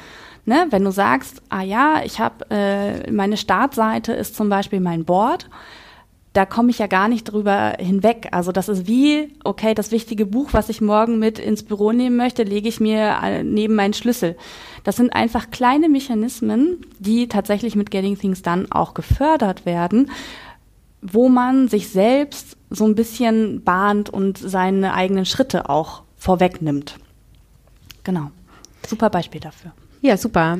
Ne? 0.44 0.66
Wenn 0.70 0.84
du 0.84 0.90
sagst, 0.90 1.42
ah 1.48 1.62
ja, 1.62 2.02
ich 2.04 2.20
habe 2.20 2.44
äh, 2.50 3.10
meine 3.10 3.36
Startseite 3.36 4.12
ist 4.12 4.36
zum 4.36 4.48
Beispiel 4.48 4.80
mein 4.80 5.04
Board 5.04 5.48
da 6.34 6.44
komme 6.44 6.70
ich 6.70 6.80
ja 6.80 6.88
gar 6.88 7.06
nicht 7.08 7.24
drüber 7.24 7.76
hinweg. 7.78 8.28
Also 8.32 8.50
das 8.50 8.68
ist 8.68 8.88
wie, 8.88 9.32
okay, 9.44 9.72
das 9.72 9.92
wichtige 9.92 10.26
Buch, 10.26 10.48
was 10.52 10.68
ich 10.68 10.80
morgen 10.80 11.20
mit 11.20 11.38
ins 11.38 11.62
Büro 11.62 11.92
nehmen 11.92 12.16
möchte, 12.16 12.42
lege 12.42 12.68
ich 12.68 12.80
mir 12.80 13.18
äh, 13.22 13.44
neben 13.44 13.76
meinen 13.76 13.94
Schlüssel. 13.94 14.36
Das 14.82 14.96
sind 14.96 15.14
einfach 15.14 15.50
kleine 15.50 15.88
Mechanismen, 15.88 16.84
die 16.98 17.28
tatsächlich 17.28 17.76
mit 17.76 17.92
Getting 17.92 18.18
Things 18.18 18.42
Done 18.42 18.66
auch 18.70 18.94
gefördert 18.94 19.64
werden, 19.64 20.10
wo 21.00 21.28
man 21.28 21.68
sich 21.68 21.88
selbst 21.88 22.56
so 22.68 22.84
ein 22.84 22.96
bisschen 22.96 23.62
bahnt 23.62 24.10
und 24.10 24.36
seine 24.36 24.94
eigenen 24.94 25.26
Schritte 25.26 25.70
auch 25.70 26.02
vorwegnimmt. 26.16 26.96
Genau. 28.02 28.32
Super 28.84 29.08
Beispiel 29.08 29.40
dafür. 29.40 29.70
Ja, 30.02 30.16
super. 30.16 30.58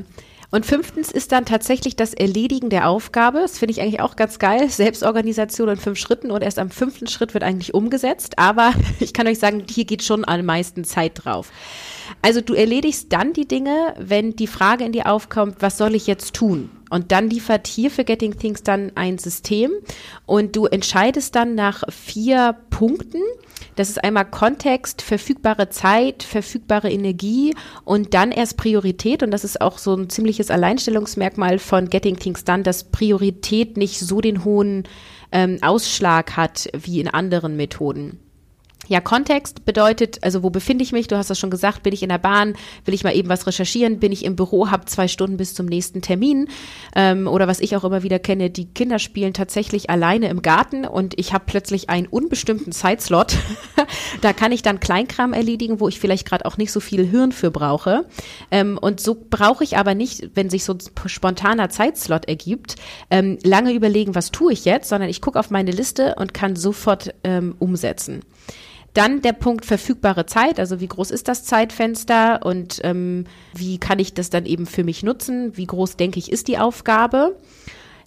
Und 0.55 0.64
fünftens 0.64 1.11
ist 1.11 1.33
dann 1.33 1.47
tatsächlich 1.47 1.97
das 1.97 2.14
Erledigen 2.14 2.71
der 2.71 2.88
Aufgabe. 2.88 3.40
Das 3.40 3.59
finde 3.59 3.73
ich 3.73 3.81
eigentlich 3.81 3.99
auch 3.99 4.14
ganz 4.14 4.38
geil. 4.38 4.71
Selbstorganisation 4.71 5.69
in 5.69 5.77
fünf 5.77 5.99
Schritten 5.99 6.31
und 6.31 6.43
erst 6.45 6.61
am 6.61 6.71
fünften 6.71 7.09
Schritt 7.09 7.35
wird 7.35 7.43
eigentlich 7.43 7.75
umgesetzt. 7.75 8.38
Aber 8.38 8.73
ich 9.01 9.12
kann 9.12 9.27
euch 9.27 9.40
sagen, 9.40 9.64
hier 9.69 9.85
geht 9.85 10.05
schon 10.05 10.25
am 10.25 10.45
meisten 10.45 10.85
Zeit 10.85 11.25
drauf. 11.25 11.51
Also 12.23 12.40
du 12.40 12.55
erledigst 12.55 13.12
dann 13.12 13.33
die 13.33 13.49
Dinge, 13.49 13.97
wenn 13.99 14.37
die 14.37 14.47
Frage 14.47 14.85
in 14.85 14.93
dir 14.93 15.11
aufkommt, 15.11 15.57
was 15.59 15.77
soll 15.77 15.97
ich 15.97 16.07
jetzt 16.07 16.35
tun? 16.35 16.71
Und 16.95 17.11
dann 17.11 17.29
liefert 17.29 17.67
hier 17.67 17.91
für 17.91 18.05
Getting 18.05 18.39
Things 18.39 18.63
dann 18.63 18.93
ein 18.95 19.19
System 19.19 19.73
und 20.27 20.55
du 20.55 20.67
entscheidest 20.67 21.35
dann 21.35 21.57
nach 21.57 21.83
vier 21.91 22.55
Punkten. 22.71 23.21
Das 23.75 23.89
ist 23.89 24.05
einmal 24.05 24.27
Kontext, 24.27 25.03
verfügbare 25.03 25.71
Zeit, 25.71 26.23
verfügbare 26.23 26.93
Energie 26.93 27.53
und 27.85 28.15
dann 28.15 28.31
erst 28.31 28.59
Priorität. 28.59 29.25
Und 29.25 29.33
das 29.33 29.43
ist 29.43 29.61
auch 29.61 29.79
so 29.79 29.97
ein 29.97 30.09
ziemliches 30.09 30.53
Alleinstellungsmerkmal 30.53 31.59
von 31.59 31.91
Getting 31.91 32.17
Things 32.17 32.45
Done, 32.45 32.63
dass 32.63 32.85
Priorität 32.85 33.77
nicht 33.77 33.99
so 33.99 34.21
den 34.21 34.45
hohen 34.45 34.85
ähm, 35.33 35.59
Ausschlag 35.63 36.37
hat 36.37 36.69
wie 36.75 37.01
in 37.01 37.09
anderen 37.09 37.57
Methoden. 37.57 38.21
Ja, 38.87 39.01
Kontext 39.01 39.64
bedeutet, 39.64 40.18
also 40.23 40.42
wo 40.42 40.51
befinde 40.51 40.85
ich 40.85 40.92
mich? 40.92 41.09
Du 41.09 41.16
hast 41.16 41.31
das 41.31 41.38
schon 41.38 41.51
gesagt, 41.51 41.83
bin 41.83 41.94
ich 41.94 42.03
in 42.03 42.11
der 42.11 42.18
Bahn, 42.18 42.55
will 42.85 42.94
ich 42.94 43.03
mal 43.03 43.16
eben 43.16 43.29
was 43.29 43.47
recherchieren, 43.47 43.99
bin 43.99 44.12
ich 44.12 44.25
im 44.25 44.37
Büro, 44.37 44.70
habe 44.70 44.85
zwei 44.85 45.09
Stunden 45.09 45.38
bis 45.38 45.55
zum 45.55 45.66
nächsten 45.66 46.03
Termin. 46.03 46.49
Ähm, 46.94 47.27
oder 47.27 47.49
was 47.49 47.61
ich 47.61 47.77
auch 47.77 47.85
immer 47.85 48.03
wieder 48.03 48.18
kenne, 48.18 48.51
die 48.51 48.66
Kinder 48.66 48.99
spielen 48.99 49.33
tatsächlich 49.33 49.88
alleine 49.88 50.29
im 50.29 50.42
Garten 50.42 50.85
und 50.85 51.18
ich 51.18 51.33
habe 51.33 51.44
plötzlich 51.47 51.88
einen 51.88 52.07
unbestimmten 52.07 52.73
Zeitslot. 52.73 53.37
da 54.20 54.33
kann 54.33 54.53
ich 54.53 54.62
dann 54.62 54.81
Kleinkram 54.81 55.33
erledigen, 55.33 55.81
wo 55.81 55.88
ich 55.88 55.99
vielleicht 55.99 56.27
gerade 56.27 56.44
auch 56.44 56.59
nicht 56.59 56.73
so 56.73 56.81
viel 56.81 57.07
Hirn 57.07 57.33
für 57.33 57.51
brauche. 57.51 58.05
Ähm, 58.51 58.79
und 58.79 59.01
so 59.01 59.16
brauche 59.29 59.64
ich 59.64 59.79
aber 59.79 59.94
nicht, 59.94 60.31
wenn 60.35 60.51
sich 60.51 60.64
so 60.64 60.75
ein 60.75 61.09
spontaner 61.09 61.70
Zeitslot 61.70 62.27
ergibt, 62.27 62.77
ähm, 63.11 63.38
lange 63.42 63.73
überlegen, 63.73 64.14
was 64.14 64.31
tue 64.31 64.53
ich 64.53 64.66
jetzt, 64.66 64.90
sondern 64.90 65.09
ich 65.09 65.23
gucke 65.23 65.38
auf 65.38 65.51
meine 65.51 65.70
Liste 65.70 66.16
und 66.16 66.35
kann 66.35 66.55
sofort 66.55 67.14
ähm, 67.25 67.55
umsetzen. 67.59 68.23
Dann 68.95 69.23
der 69.23 69.33
Punkt 69.33 69.67
verfügbare 69.67 70.25
Zeit, 70.25 70.61
also 70.61 70.81
wie 70.81 70.87
groß 70.87 71.11
ist 71.11 71.27
das 71.27 71.45
Zeitfenster 71.45 72.41
und 72.45 72.81
ähm, 72.85 73.25
wie 73.53 73.79
kann 73.79 73.99
ich 73.99 74.15
das 74.15 74.31
dann 74.31 74.47
eben 74.47 74.67
für 74.67 74.85
mich 74.85 75.03
nutzen? 75.03 75.57
Wie 75.57 75.67
groß, 75.67 75.97
denke 75.97 76.21
ich, 76.21 76.31
ist 76.31 76.47
die 76.47 76.59
Aufgabe? 76.59 77.37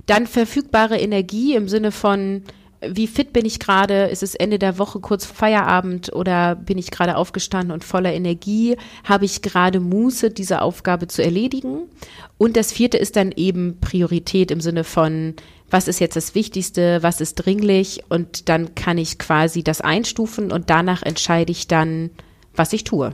Dann 0.06 0.26
verfügbare 0.28 0.98
Energie 0.98 1.56
im 1.56 1.68
Sinne 1.68 1.92
von, 1.92 2.44
wie 2.82 3.08
fit 3.08 3.34
bin 3.34 3.46
ich 3.46 3.60
gerade? 3.60 4.06
Ist 4.06 4.24
es 4.24 4.36
Ende 4.36 4.60
der 4.60 4.78
Woche 4.78 5.00
kurz 5.00 5.26
Feierabend 5.26 6.14
oder 6.14 6.56
bin 6.56 6.78
ich 6.78 6.92
gerade 6.92 7.18
aufgestanden 7.18 7.72
und 7.72 7.84
voller 7.84 8.14
Energie? 8.14 8.78
Habe 9.04 9.26
ich 9.26 9.42
gerade 9.42 9.80
Muße, 9.80 10.30
diese 10.30 10.62
Aufgabe 10.62 11.08
zu 11.08 11.24
erledigen? 11.24 11.90
Und 12.38 12.56
das 12.56 12.72
vierte 12.72 12.98
ist 12.98 13.16
dann 13.16 13.32
eben 13.32 13.80
Priorität 13.80 14.52
im 14.52 14.62
Sinne 14.62 14.84
von, 14.84 15.34
was 15.70 15.88
ist 15.88 16.00
jetzt 16.00 16.16
das 16.16 16.36
Wichtigste, 16.36 17.02
was 17.02 17.20
ist 17.20 17.36
dringlich? 17.36 18.04
Und 18.10 18.48
dann 18.48 18.76
kann 18.76 18.98
ich 18.98 19.18
quasi 19.18 19.64
das 19.64 19.82
einstufen 19.82 20.52
und 20.52 20.70
danach 20.70 21.02
entscheide 21.02 21.52
ich 21.52 21.68
dann, 21.68 22.12
was 22.56 22.74
ich 22.74 22.84
tue. 22.84 23.14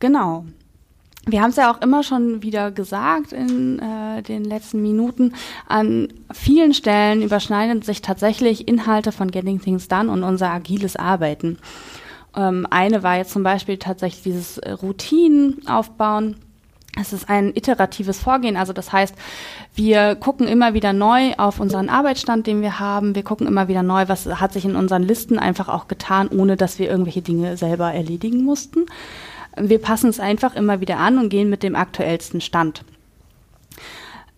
Genau. 0.00 0.44
Wir 1.26 1.42
haben 1.42 1.50
es 1.50 1.56
ja 1.56 1.70
auch 1.70 1.82
immer 1.82 2.02
schon 2.02 2.42
wieder 2.42 2.70
gesagt 2.70 3.32
in 3.32 3.78
äh, 3.78 4.22
den 4.22 4.42
letzten 4.44 4.80
Minuten. 4.80 5.34
An 5.68 6.08
vielen 6.32 6.72
Stellen 6.72 7.22
überschneiden 7.22 7.82
sich 7.82 8.00
tatsächlich 8.00 8.66
Inhalte 8.66 9.12
von 9.12 9.30
Getting 9.30 9.60
Things 9.60 9.86
Done 9.86 10.10
und 10.10 10.22
unser 10.22 10.50
agiles 10.50 10.96
Arbeiten. 10.96 11.58
Ähm, 12.34 12.66
eine 12.70 13.02
war 13.02 13.18
jetzt 13.18 13.32
zum 13.32 13.42
Beispiel 13.42 13.76
tatsächlich 13.76 14.22
dieses 14.22 14.58
äh, 14.58 14.72
Routinen 14.72 15.66
aufbauen. 15.68 16.36
Es 16.98 17.12
ist 17.12 17.28
ein 17.28 17.54
iteratives 17.54 18.18
Vorgehen, 18.18 18.56
also 18.56 18.72
das 18.72 18.92
heißt, 18.92 19.14
wir 19.76 20.16
gucken 20.16 20.48
immer 20.48 20.74
wieder 20.74 20.92
neu 20.92 21.34
auf 21.36 21.60
unseren 21.60 21.88
Arbeitsstand, 21.88 22.48
den 22.48 22.62
wir 22.62 22.80
haben. 22.80 23.14
Wir 23.14 23.22
gucken 23.22 23.46
immer 23.46 23.68
wieder 23.68 23.84
neu, 23.84 24.08
was 24.08 24.26
hat 24.26 24.52
sich 24.52 24.64
in 24.64 24.74
unseren 24.74 25.04
Listen 25.04 25.38
einfach 25.38 25.68
auch 25.68 25.86
getan, 25.86 26.28
ohne 26.28 26.56
dass 26.56 26.80
wir 26.80 26.90
irgendwelche 26.90 27.22
Dinge 27.22 27.56
selber 27.56 27.92
erledigen 27.92 28.42
mussten. 28.42 28.86
Wir 29.56 29.78
passen 29.78 30.10
es 30.10 30.20
einfach 30.20 30.54
immer 30.56 30.80
wieder 30.80 30.98
an 30.98 31.18
und 31.18 31.28
gehen 31.28 31.50
mit 31.50 31.62
dem 31.62 31.74
aktuellsten 31.74 32.40
Stand. 32.40 32.84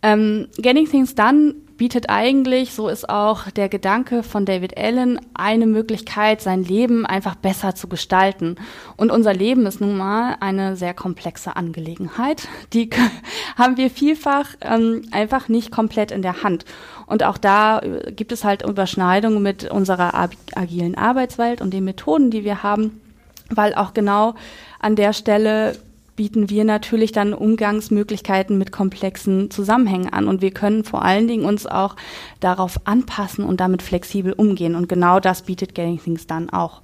Ähm, 0.03 0.48
Getting 0.57 0.88
Things 0.88 1.14
Done 1.14 1.55
bietet 1.77 2.11
eigentlich, 2.11 2.75
so 2.75 2.88
ist 2.88 3.09
auch 3.09 3.51
der 3.51 3.68
Gedanke 3.68 4.22
von 4.22 4.44
David 4.44 4.77
Allen, 4.77 5.20
eine 5.35 5.66
Möglichkeit, 5.66 6.40
sein 6.40 6.64
Leben 6.64 7.07
einfach 7.07 7.35
besser 7.35 7.75
zu 7.75 7.88
gestalten. 7.88 8.57
Und 8.96 9.11
unser 9.11 9.33
Leben 9.33 9.64
ist 9.66 9.81
nun 9.81 9.96
mal 9.96 10.37
eine 10.40 10.77
sehr 10.77 10.94
komplexe 10.94 11.57
Angelegenheit. 11.57 12.48
Die 12.72 12.90
haben 13.57 13.77
wir 13.77 13.90
vielfach 13.90 14.51
ähm, 14.61 15.03
einfach 15.12 15.48
nicht 15.48 15.70
komplett 15.70 16.11
in 16.11 16.22
der 16.22 16.42
Hand. 16.42 16.64
Und 17.07 17.22
auch 17.22 17.38
da 17.38 17.79
äh, 17.79 18.12
gibt 18.12 18.33
es 18.33 18.44
halt 18.44 18.62
Überschneidungen 18.62 19.42
mit 19.42 19.70
unserer 19.70 20.29
agilen 20.55 20.96
Arbeitswelt 20.96 21.61
und 21.61 21.72
den 21.72 21.85
Methoden, 21.85 22.31
die 22.31 22.44
wir 22.44 22.62
haben, 22.62 23.01
weil 23.57 23.75
auch 23.75 23.95
genau 23.95 24.35
an 24.81 24.97
der 24.97 25.12
Stelle 25.12 25.77
bieten 26.17 26.51
wir 26.51 26.65
natürlich 26.65 27.12
dann 27.12 27.33
Umgangsmöglichkeiten 27.33 28.59
mit 28.59 28.71
komplexen 28.71 29.51
Zusammenhängen 29.51 30.12
an 30.12 30.29
und 30.29 30.43
wir 30.43 30.51
können 30.51 30.85
vor 30.85 31.03
allen 31.03 31.27
Dingen 31.27 31.45
uns 31.45 31.67
auch 31.67 31.97
darauf 32.41 32.81
anpassen 32.87 33.45
und 33.45 33.61
damit 33.61 33.83
flexibel 33.83 34.33
umgehen 34.33 34.75
und 34.75 34.88
genau 34.88 35.21
das 35.21 35.43
bietet 35.43 35.75
Getting 35.75 36.01
Things 36.01 36.27
dann 36.27 36.51
auch. 36.51 36.83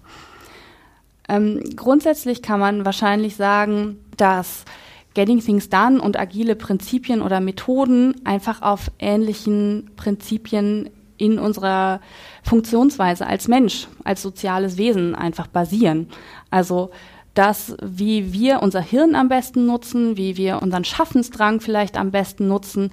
Ähm, 1.29 1.63
grundsätzlich 1.77 2.41
kann 2.41 2.59
man 2.59 2.85
wahrscheinlich 2.87 3.37
sagen, 3.37 3.99
dass 4.17 4.65
Getting 5.13 5.41
Things 5.41 5.69
Done 5.69 6.01
und 6.01 6.19
agile 6.19 6.57
Prinzipien 6.57 7.23
oder 7.23 7.41
Methoden 7.41 8.15
einfach 8.25 8.63
auf 8.63 8.91
ähnlichen 8.99 9.91
Prinzipien 9.97 10.89
in 11.19 11.39
unserer 11.39 12.01
Funktionsweise 12.43 13.27
als 13.27 13.49
Mensch, 13.49 13.89
als 14.05 14.23
soziales 14.23 14.79
Wesen 14.79 15.15
einfach 15.15 15.47
basieren. 15.49 16.09
Also 16.51 16.91
das, 17.35 17.77
wie 17.83 18.33
wir 18.33 18.63
unser 18.63 18.81
Hirn 18.81 19.15
am 19.15 19.29
besten 19.29 19.67
nutzen, 19.67 20.17
wie 20.17 20.37
wir 20.37 20.63
unseren 20.63 20.85
Schaffensdrang 20.85 21.61
vielleicht 21.61 21.97
am 21.97 22.11
besten 22.11 22.49
nutzen, 22.49 22.91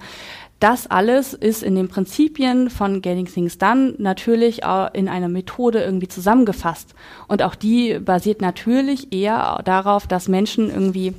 das 0.60 0.86
alles 0.86 1.34
ist 1.34 1.62
in 1.62 1.74
den 1.74 1.88
Prinzipien 1.88 2.70
von 2.70 3.02
Getting 3.02 3.26
Things 3.26 3.58
Done 3.58 3.94
natürlich 3.98 4.62
in 4.94 5.08
einer 5.08 5.28
Methode 5.28 5.82
irgendwie 5.82 6.08
zusammengefasst. 6.08 6.94
Und 7.28 7.42
auch 7.42 7.54
die 7.54 7.98
basiert 7.98 8.40
natürlich 8.40 9.12
eher 9.12 9.60
darauf, 9.64 10.06
dass 10.06 10.28
Menschen 10.28 10.70
irgendwie 10.70 11.12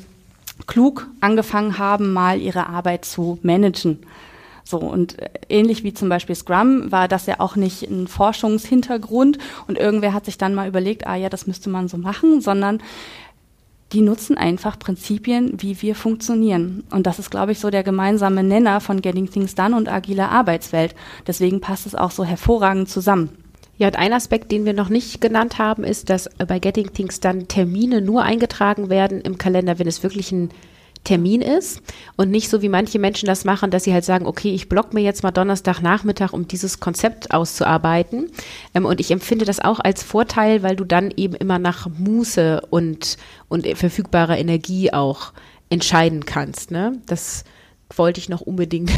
klug 0.66 1.08
angefangen 1.20 1.78
haben, 1.78 2.14
mal 2.14 2.40
ihre 2.40 2.68
Arbeit 2.68 3.06
zu 3.06 3.38
managen. 3.44 4.00
So, 4.70 4.80
und 4.80 5.18
äh, 5.20 5.30
ähnlich 5.48 5.84
wie 5.84 5.94
zum 5.94 6.10
Beispiel 6.10 6.36
Scrum 6.36 6.92
war 6.92 7.08
das 7.08 7.26
ja 7.26 7.40
auch 7.40 7.56
nicht 7.56 7.84
ein 7.84 8.08
Forschungshintergrund 8.08 9.38
und 9.68 9.78
irgendwer 9.78 10.14
hat 10.14 10.26
sich 10.26 10.38
dann 10.38 10.54
mal 10.54 10.68
überlegt, 10.68 11.08
ah 11.08 11.16
ja, 11.16 11.30
das 11.30 11.48
müsste 11.48 11.70
man 11.70 11.88
so 11.88 11.98
machen, 11.98 12.42
sondern 12.42 12.82
die 13.94 14.02
nutzen 14.02 14.38
einfach 14.38 14.78
Prinzipien, 14.78 15.54
wie 15.62 15.82
wir 15.82 15.96
funktionieren. 15.96 16.84
Und 16.90 17.08
das 17.08 17.20
ist, 17.20 17.32
glaube 17.32 17.54
ich, 17.54 17.60
so 17.60 17.70
der 17.70 17.84
gemeinsame 17.84 18.44
Nenner 18.44 18.82
von 18.82 19.02
Getting 19.02 19.30
Things 19.32 19.56
Done 19.56 19.78
und 19.78 19.88
agiler 19.88 20.30
Arbeitswelt. 20.30 20.94
Deswegen 21.26 21.62
passt 21.62 21.86
es 21.86 21.96
auch 21.96 22.12
so 22.12 22.26
hervorragend 22.26 22.90
zusammen. 22.90 23.30
Ja, 23.78 23.88
und 23.88 23.96
ein 23.96 24.12
Aspekt, 24.12 24.52
den 24.52 24.66
wir 24.66 24.74
noch 24.74 24.90
nicht 24.90 25.22
genannt 25.22 25.60
haben, 25.60 25.86
ist, 25.86 26.10
dass 26.10 26.30
bei 26.46 26.60
Getting 26.60 26.92
Things 26.92 27.22
dann 27.22 27.48
Termine 27.48 28.02
nur 28.02 28.24
eingetragen 28.24 28.90
werden 28.90 29.22
im 29.22 29.38
Kalender, 29.38 29.80
wenn 29.80 29.88
es 29.88 30.04
wirklich 30.04 30.34
ein 30.34 30.50
Termin 31.08 31.42
ist 31.42 31.82
und 32.18 32.30
nicht 32.30 32.50
so 32.50 32.62
wie 32.62 32.68
manche 32.68 33.00
Menschen 33.00 33.28
das 33.28 33.46
machen, 33.46 33.72
dass 33.72 33.86
sie 33.86 33.94
halt 33.94 34.04
sagen, 34.04 34.26
okay, 34.26 34.54
ich 34.54 34.68
block 34.68 34.94
mir 34.94 35.00
jetzt 35.00 35.24
mal 35.24 35.32
Donnerstagnachmittag, 35.32 36.34
um 36.34 36.50
dieses 36.50 36.82
Konzept 36.82 37.32
auszuarbeiten. 37.32 38.30
Ähm, 38.76 38.86
und 38.86 39.00
ich 39.00 39.12
empfinde 39.12 39.46
das 39.46 39.62
auch 39.62 39.80
als 39.80 40.04
Vorteil, 40.04 40.64
weil 40.64 40.76
du 40.76 40.84
dann 40.84 41.12
eben 41.16 41.34
immer 41.34 41.60
nach 41.60 41.88
Muße 41.88 42.62
und, 42.70 43.18
und 43.48 43.66
verfügbarer 43.66 44.38
Energie 44.38 44.92
auch 44.92 45.32
entscheiden 45.70 46.26
kannst. 46.26 46.72
Ne? 46.72 47.02
Das 47.06 47.46
wollte 47.96 48.20
ich 48.20 48.30
noch 48.30 48.42
unbedingt 48.42 48.92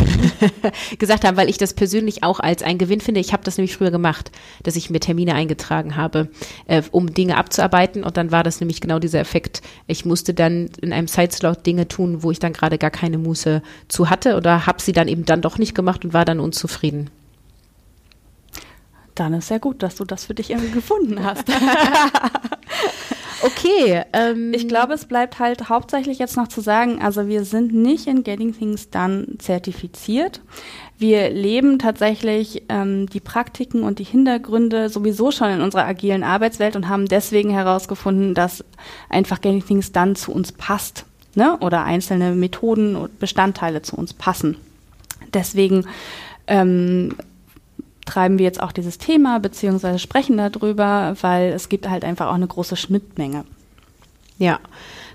gesagt 0.99 1.23
haben, 1.23 1.37
weil 1.37 1.49
ich 1.49 1.57
das 1.57 1.73
persönlich 1.73 2.23
auch 2.23 2.39
als 2.39 2.63
ein 2.63 2.77
Gewinn 2.77 3.01
finde. 3.01 3.19
Ich 3.19 3.33
habe 3.33 3.43
das 3.43 3.57
nämlich 3.57 3.75
früher 3.75 3.91
gemacht, 3.91 4.31
dass 4.63 4.75
ich 4.75 4.89
mir 4.89 4.99
Termine 4.99 5.35
eingetragen 5.35 5.95
habe, 5.95 6.29
äh, 6.65 6.81
um 6.91 7.13
Dinge 7.13 7.37
abzuarbeiten. 7.37 8.03
Und 8.03 8.17
dann 8.17 8.31
war 8.31 8.43
das 8.43 8.59
nämlich 8.59 8.81
genau 8.81 8.99
dieser 8.99 9.19
Effekt. 9.19 9.61
Ich 9.87 10.05
musste 10.05 10.33
dann 10.33 10.69
in 10.81 10.91
einem 10.91 11.07
Sideslot 11.07 11.65
Dinge 11.65 11.87
tun, 11.87 12.23
wo 12.23 12.31
ich 12.31 12.39
dann 12.39 12.53
gerade 12.53 12.77
gar 12.77 12.91
keine 12.91 13.17
Muße 13.17 13.61
zu 13.87 14.09
hatte 14.09 14.35
oder 14.35 14.65
habe 14.65 14.81
sie 14.81 14.93
dann 14.93 15.07
eben 15.07 15.25
dann 15.25 15.41
doch 15.41 15.57
nicht 15.57 15.75
gemacht 15.75 16.03
und 16.03 16.13
war 16.13 16.25
dann 16.25 16.39
unzufrieden. 16.39 17.09
Dann 19.15 19.33
ist 19.33 19.49
sehr 19.49 19.59
gut, 19.59 19.83
dass 19.83 19.95
du 19.95 20.05
das 20.05 20.25
für 20.25 20.33
dich 20.33 20.49
irgendwie 20.49 20.71
gefunden 20.71 21.23
hast. 21.23 21.43
Okay. 23.41 24.03
Ähm, 24.13 24.53
ich 24.53 24.67
glaube, 24.67 24.93
es 24.93 25.05
bleibt 25.05 25.39
halt 25.39 25.69
hauptsächlich 25.69 26.19
jetzt 26.19 26.37
noch 26.37 26.47
zu 26.47 26.61
sagen, 26.61 27.01
also 27.01 27.27
wir 27.27 27.45
sind 27.45 27.73
nicht 27.73 28.07
in 28.07 28.23
Getting 28.23 28.57
Things 28.57 28.89
Done 28.89 29.37
zertifiziert. 29.37 30.41
Wir 30.97 31.29
leben 31.29 31.79
tatsächlich 31.79 32.63
ähm, 32.67 33.07
die 33.07 33.21
Praktiken 33.21 33.83
und 33.83 33.99
die 33.99 34.03
Hintergründe 34.03 34.89
sowieso 34.89 35.31
schon 35.31 35.49
in 35.49 35.61
unserer 35.61 35.85
agilen 35.85 36.23
Arbeitswelt 36.23 36.75
und 36.75 36.89
haben 36.89 37.07
deswegen 37.07 37.51
herausgefunden, 37.51 38.33
dass 38.33 38.65
einfach 39.07 39.39
Getting 39.39 39.65
Things 39.65 39.91
Done 39.91 40.15
zu 40.15 40.33
uns 40.33 40.51
passt 40.51 41.05
ne? 41.35 41.57
oder 41.61 41.83
einzelne 41.83 42.31
Methoden 42.33 42.95
und 42.95 43.19
Bestandteile 43.19 43.81
zu 43.81 43.95
uns 43.95 44.13
passen. 44.13 44.57
Deswegen 45.33 45.85
ähm, 46.47 47.15
treiben 48.05 48.37
wir 48.37 48.45
jetzt 48.45 48.61
auch 48.61 48.71
dieses 48.71 48.97
Thema 48.97 49.39
beziehungsweise 49.39 49.99
sprechen 49.99 50.37
darüber, 50.37 51.15
weil 51.21 51.51
es 51.51 51.69
gibt 51.69 51.89
halt 51.89 52.03
einfach 52.03 52.27
auch 52.27 52.33
eine 52.33 52.47
große 52.47 52.75
Schnittmenge. 52.75 53.45
Ja. 54.37 54.59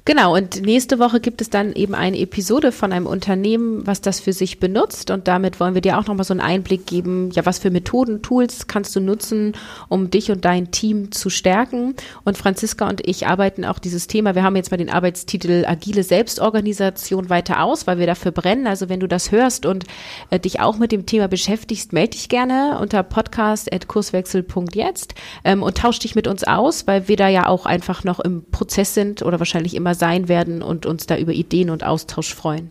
Genau, 0.06 0.36
und 0.36 0.60
nächste 0.60 0.98
Woche 0.98 1.18
gibt 1.18 1.40
es 1.40 1.48
dann 1.48 1.72
eben 1.72 1.94
eine 1.94 2.18
Episode 2.18 2.72
von 2.72 2.92
einem 2.92 3.06
Unternehmen, 3.06 3.86
was 3.86 4.02
das 4.02 4.20
für 4.20 4.34
sich 4.34 4.60
benutzt. 4.60 5.10
Und 5.10 5.28
damit 5.28 5.60
wollen 5.60 5.72
wir 5.72 5.80
dir 5.80 5.98
auch 5.98 6.06
nochmal 6.06 6.24
so 6.24 6.34
einen 6.34 6.42
Einblick 6.42 6.86
geben, 6.86 7.30
ja, 7.30 7.46
was 7.46 7.58
für 7.58 7.70
Methoden, 7.70 8.20
Tools 8.20 8.66
kannst 8.66 8.94
du 8.94 9.00
nutzen, 9.00 9.54
um 9.88 10.10
dich 10.10 10.30
und 10.30 10.44
dein 10.44 10.70
Team 10.70 11.10
zu 11.10 11.30
stärken. 11.30 11.94
Und 12.22 12.36
Franziska 12.36 12.86
und 12.86 13.00
ich 13.08 13.26
arbeiten 13.26 13.64
auch 13.64 13.78
dieses 13.78 14.06
Thema. 14.06 14.34
Wir 14.34 14.42
haben 14.42 14.56
jetzt 14.56 14.70
mal 14.70 14.76
den 14.76 14.90
Arbeitstitel 14.90 15.64
Agile 15.66 16.02
Selbstorganisation 16.02 17.30
weiter 17.30 17.62
aus, 17.62 17.86
weil 17.86 17.98
wir 17.98 18.06
dafür 18.06 18.32
brennen. 18.32 18.66
Also 18.66 18.90
wenn 18.90 19.00
du 19.00 19.08
das 19.08 19.32
hörst 19.32 19.64
und 19.64 19.84
äh, 20.28 20.38
dich 20.38 20.60
auch 20.60 20.76
mit 20.76 20.92
dem 20.92 21.06
Thema 21.06 21.28
beschäftigst, 21.28 21.94
melde 21.94 22.10
dich 22.10 22.28
gerne 22.28 22.78
unter 22.78 23.02
podcast.kurswechsel.jetzt 23.02 25.14
ähm, 25.44 25.62
und 25.62 25.78
tausch 25.78 26.00
dich 26.00 26.14
mit 26.14 26.26
uns 26.26 26.44
aus, 26.44 26.86
weil 26.86 27.08
wir 27.08 27.16
da 27.16 27.28
ja 27.28 27.48
auch 27.48 27.64
einfach 27.64 28.04
noch 28.04 28.20
im 28.20 28.44
Prozess 28.50 28.92
sind 28.92 29.22
oder 29.22 29.38
wahrscheinlich 29.38 29.74
immer 29.74 29.93
sein 29.94 30.28
werden 30.28 30.62
und 30.62 30.86
uns 30.86 31.06
da 31.06 31.16
über 31.16 31.32
Ideen 31.32 31.70
und 31.70 31.84
Austausch 31.84 32.34
freuen. 32.34 32.70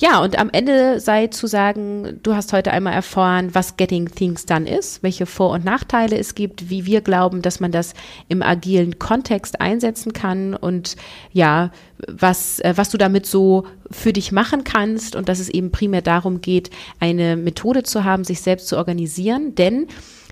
Ja, 0.00 0.22
und 0.22 0.38
am 0.38 0.48
Ende 0.50 0.98
sei 0.98 1.26
zu 1.26 1.46
sagen, 1.46 2.20
du 2.22 2.34
hast 2.34 2.54
heute 2.54 2.70
einmal 2.70 2.94
erfahren, 2.94 3.54
was 3.54 3.76
Getting 3.76 4.10
Things 4.10 4.46
Done 4.46 4.66
ist, 4.66 5.02
welche 5.02 5.26
Vor- 5.26 5.50
und 5.50 5.66
Nachteile 5.66 6.16
es 6.16 6.34
gibt, 6.34 6.70
wie 6.70 6.86
wir 6.86 7.02
glauben, 7.02 7.42
dass 7.42 7.60
man 7.60 7.70
das 7.70 7.92
im 8.28 8.40
agilen 8.40 8.98
Kontext 8.98 9.60
einsetzen 9.60 10.14
kann 10.14 10.54
und 10.54 10.96
ja, 11.32 11.70
was, 12.08 12.60
äh, 12.60 12.72
was 12.76 12.88
du 12.88 12.96
damit 12.96 13.26
so 13.26 13.66
für 13.90 14.14
dich 14.14 14.32
machen 14.32 14.64
kannst 14.64 15.16
und 15.16 15.28
dass 15.28 15.38
es 15.38 15.50
eben 15.50 15.70
primär 15.70 16.00
darum 16.00 16.40
geht, 16.40 16.70
eine 16.98 17.36
Methode 17.36 17.82
zu 17.82 18.02
haben, 18.02 18.24
sich 18.24 18.40
selbst 18.40 18.68
zu 18.68 18.78
organisieren, 18.78 19.54
denn 19.54 19.86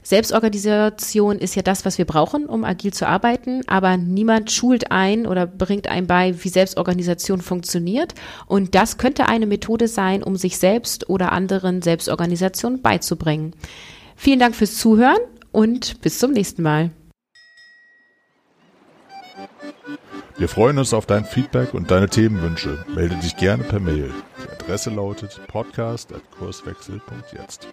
Selbstorganisation 0.08 1.38
ist 1.38 1.54
ja 1.54 1.60
das, 1.60 1.84
was 1.84 1.98
wir 1.98 2.06
brauchen, 2.06 2.46
um 2.46 2.64
agil 2.64 2.94
zu 2.94 3.06
arbeiten, 3.06 3.60
aber 3.66 3.98
niemand 3.98 4.50
schult 4.50 4.90
ein 4.90 5.26
oder 5.26 5.46
bringt 5.46 5.86
einem 5.86 6.06
bei, 6.06 6.34
wie 6.42 6.48
Selbstorganisation 6.48 7.42
funktioniert. 7.42 8.14
Und 8.46 8.74
das 8.74 8.96
könnte 8.96 9.28
eine 9.28 9.44
Methode 9.44 9.86
sein, 9.86 10.22
um 10.22 10.36
sich 10.36 10.56
selbst 10.56 11.10
oder 11.10 11.32
anderen 11.32 11.82
Selbstorganisation 11.82 12.80
beizubringen. 12.80 13.52
Vielen 14.16 14.38
Dank 14.38 14.56
fürs 14.56 14.78
Zuhören 14.78 15.18
und 15.52 16.00
bis 16.00 16.18
zum 16.18 16.32
nächsten 16.32 16.62
Mal. 16.62 16.90
Wir 20.38 20.48
freuen 20.48 20.78
uns 20.78 20.94
auf 20.94 21.04
dein 21.04 21.26
Feedback 21.26 21.74
und 21.74 21.90
deine 21.90 22.08
Themenwünsche. 22.08 22.82
Melde 22.94 23.16
dich 23.16 23.36
gerne 23.36 23.62
per 23.62 23.80
Mail. 23.80 24.10
Die 24.42 24.48
Adresse 24.52 24.88
lautet 24.88 25.38
podcast.kurswechsel.jetzt. 25.48 27.68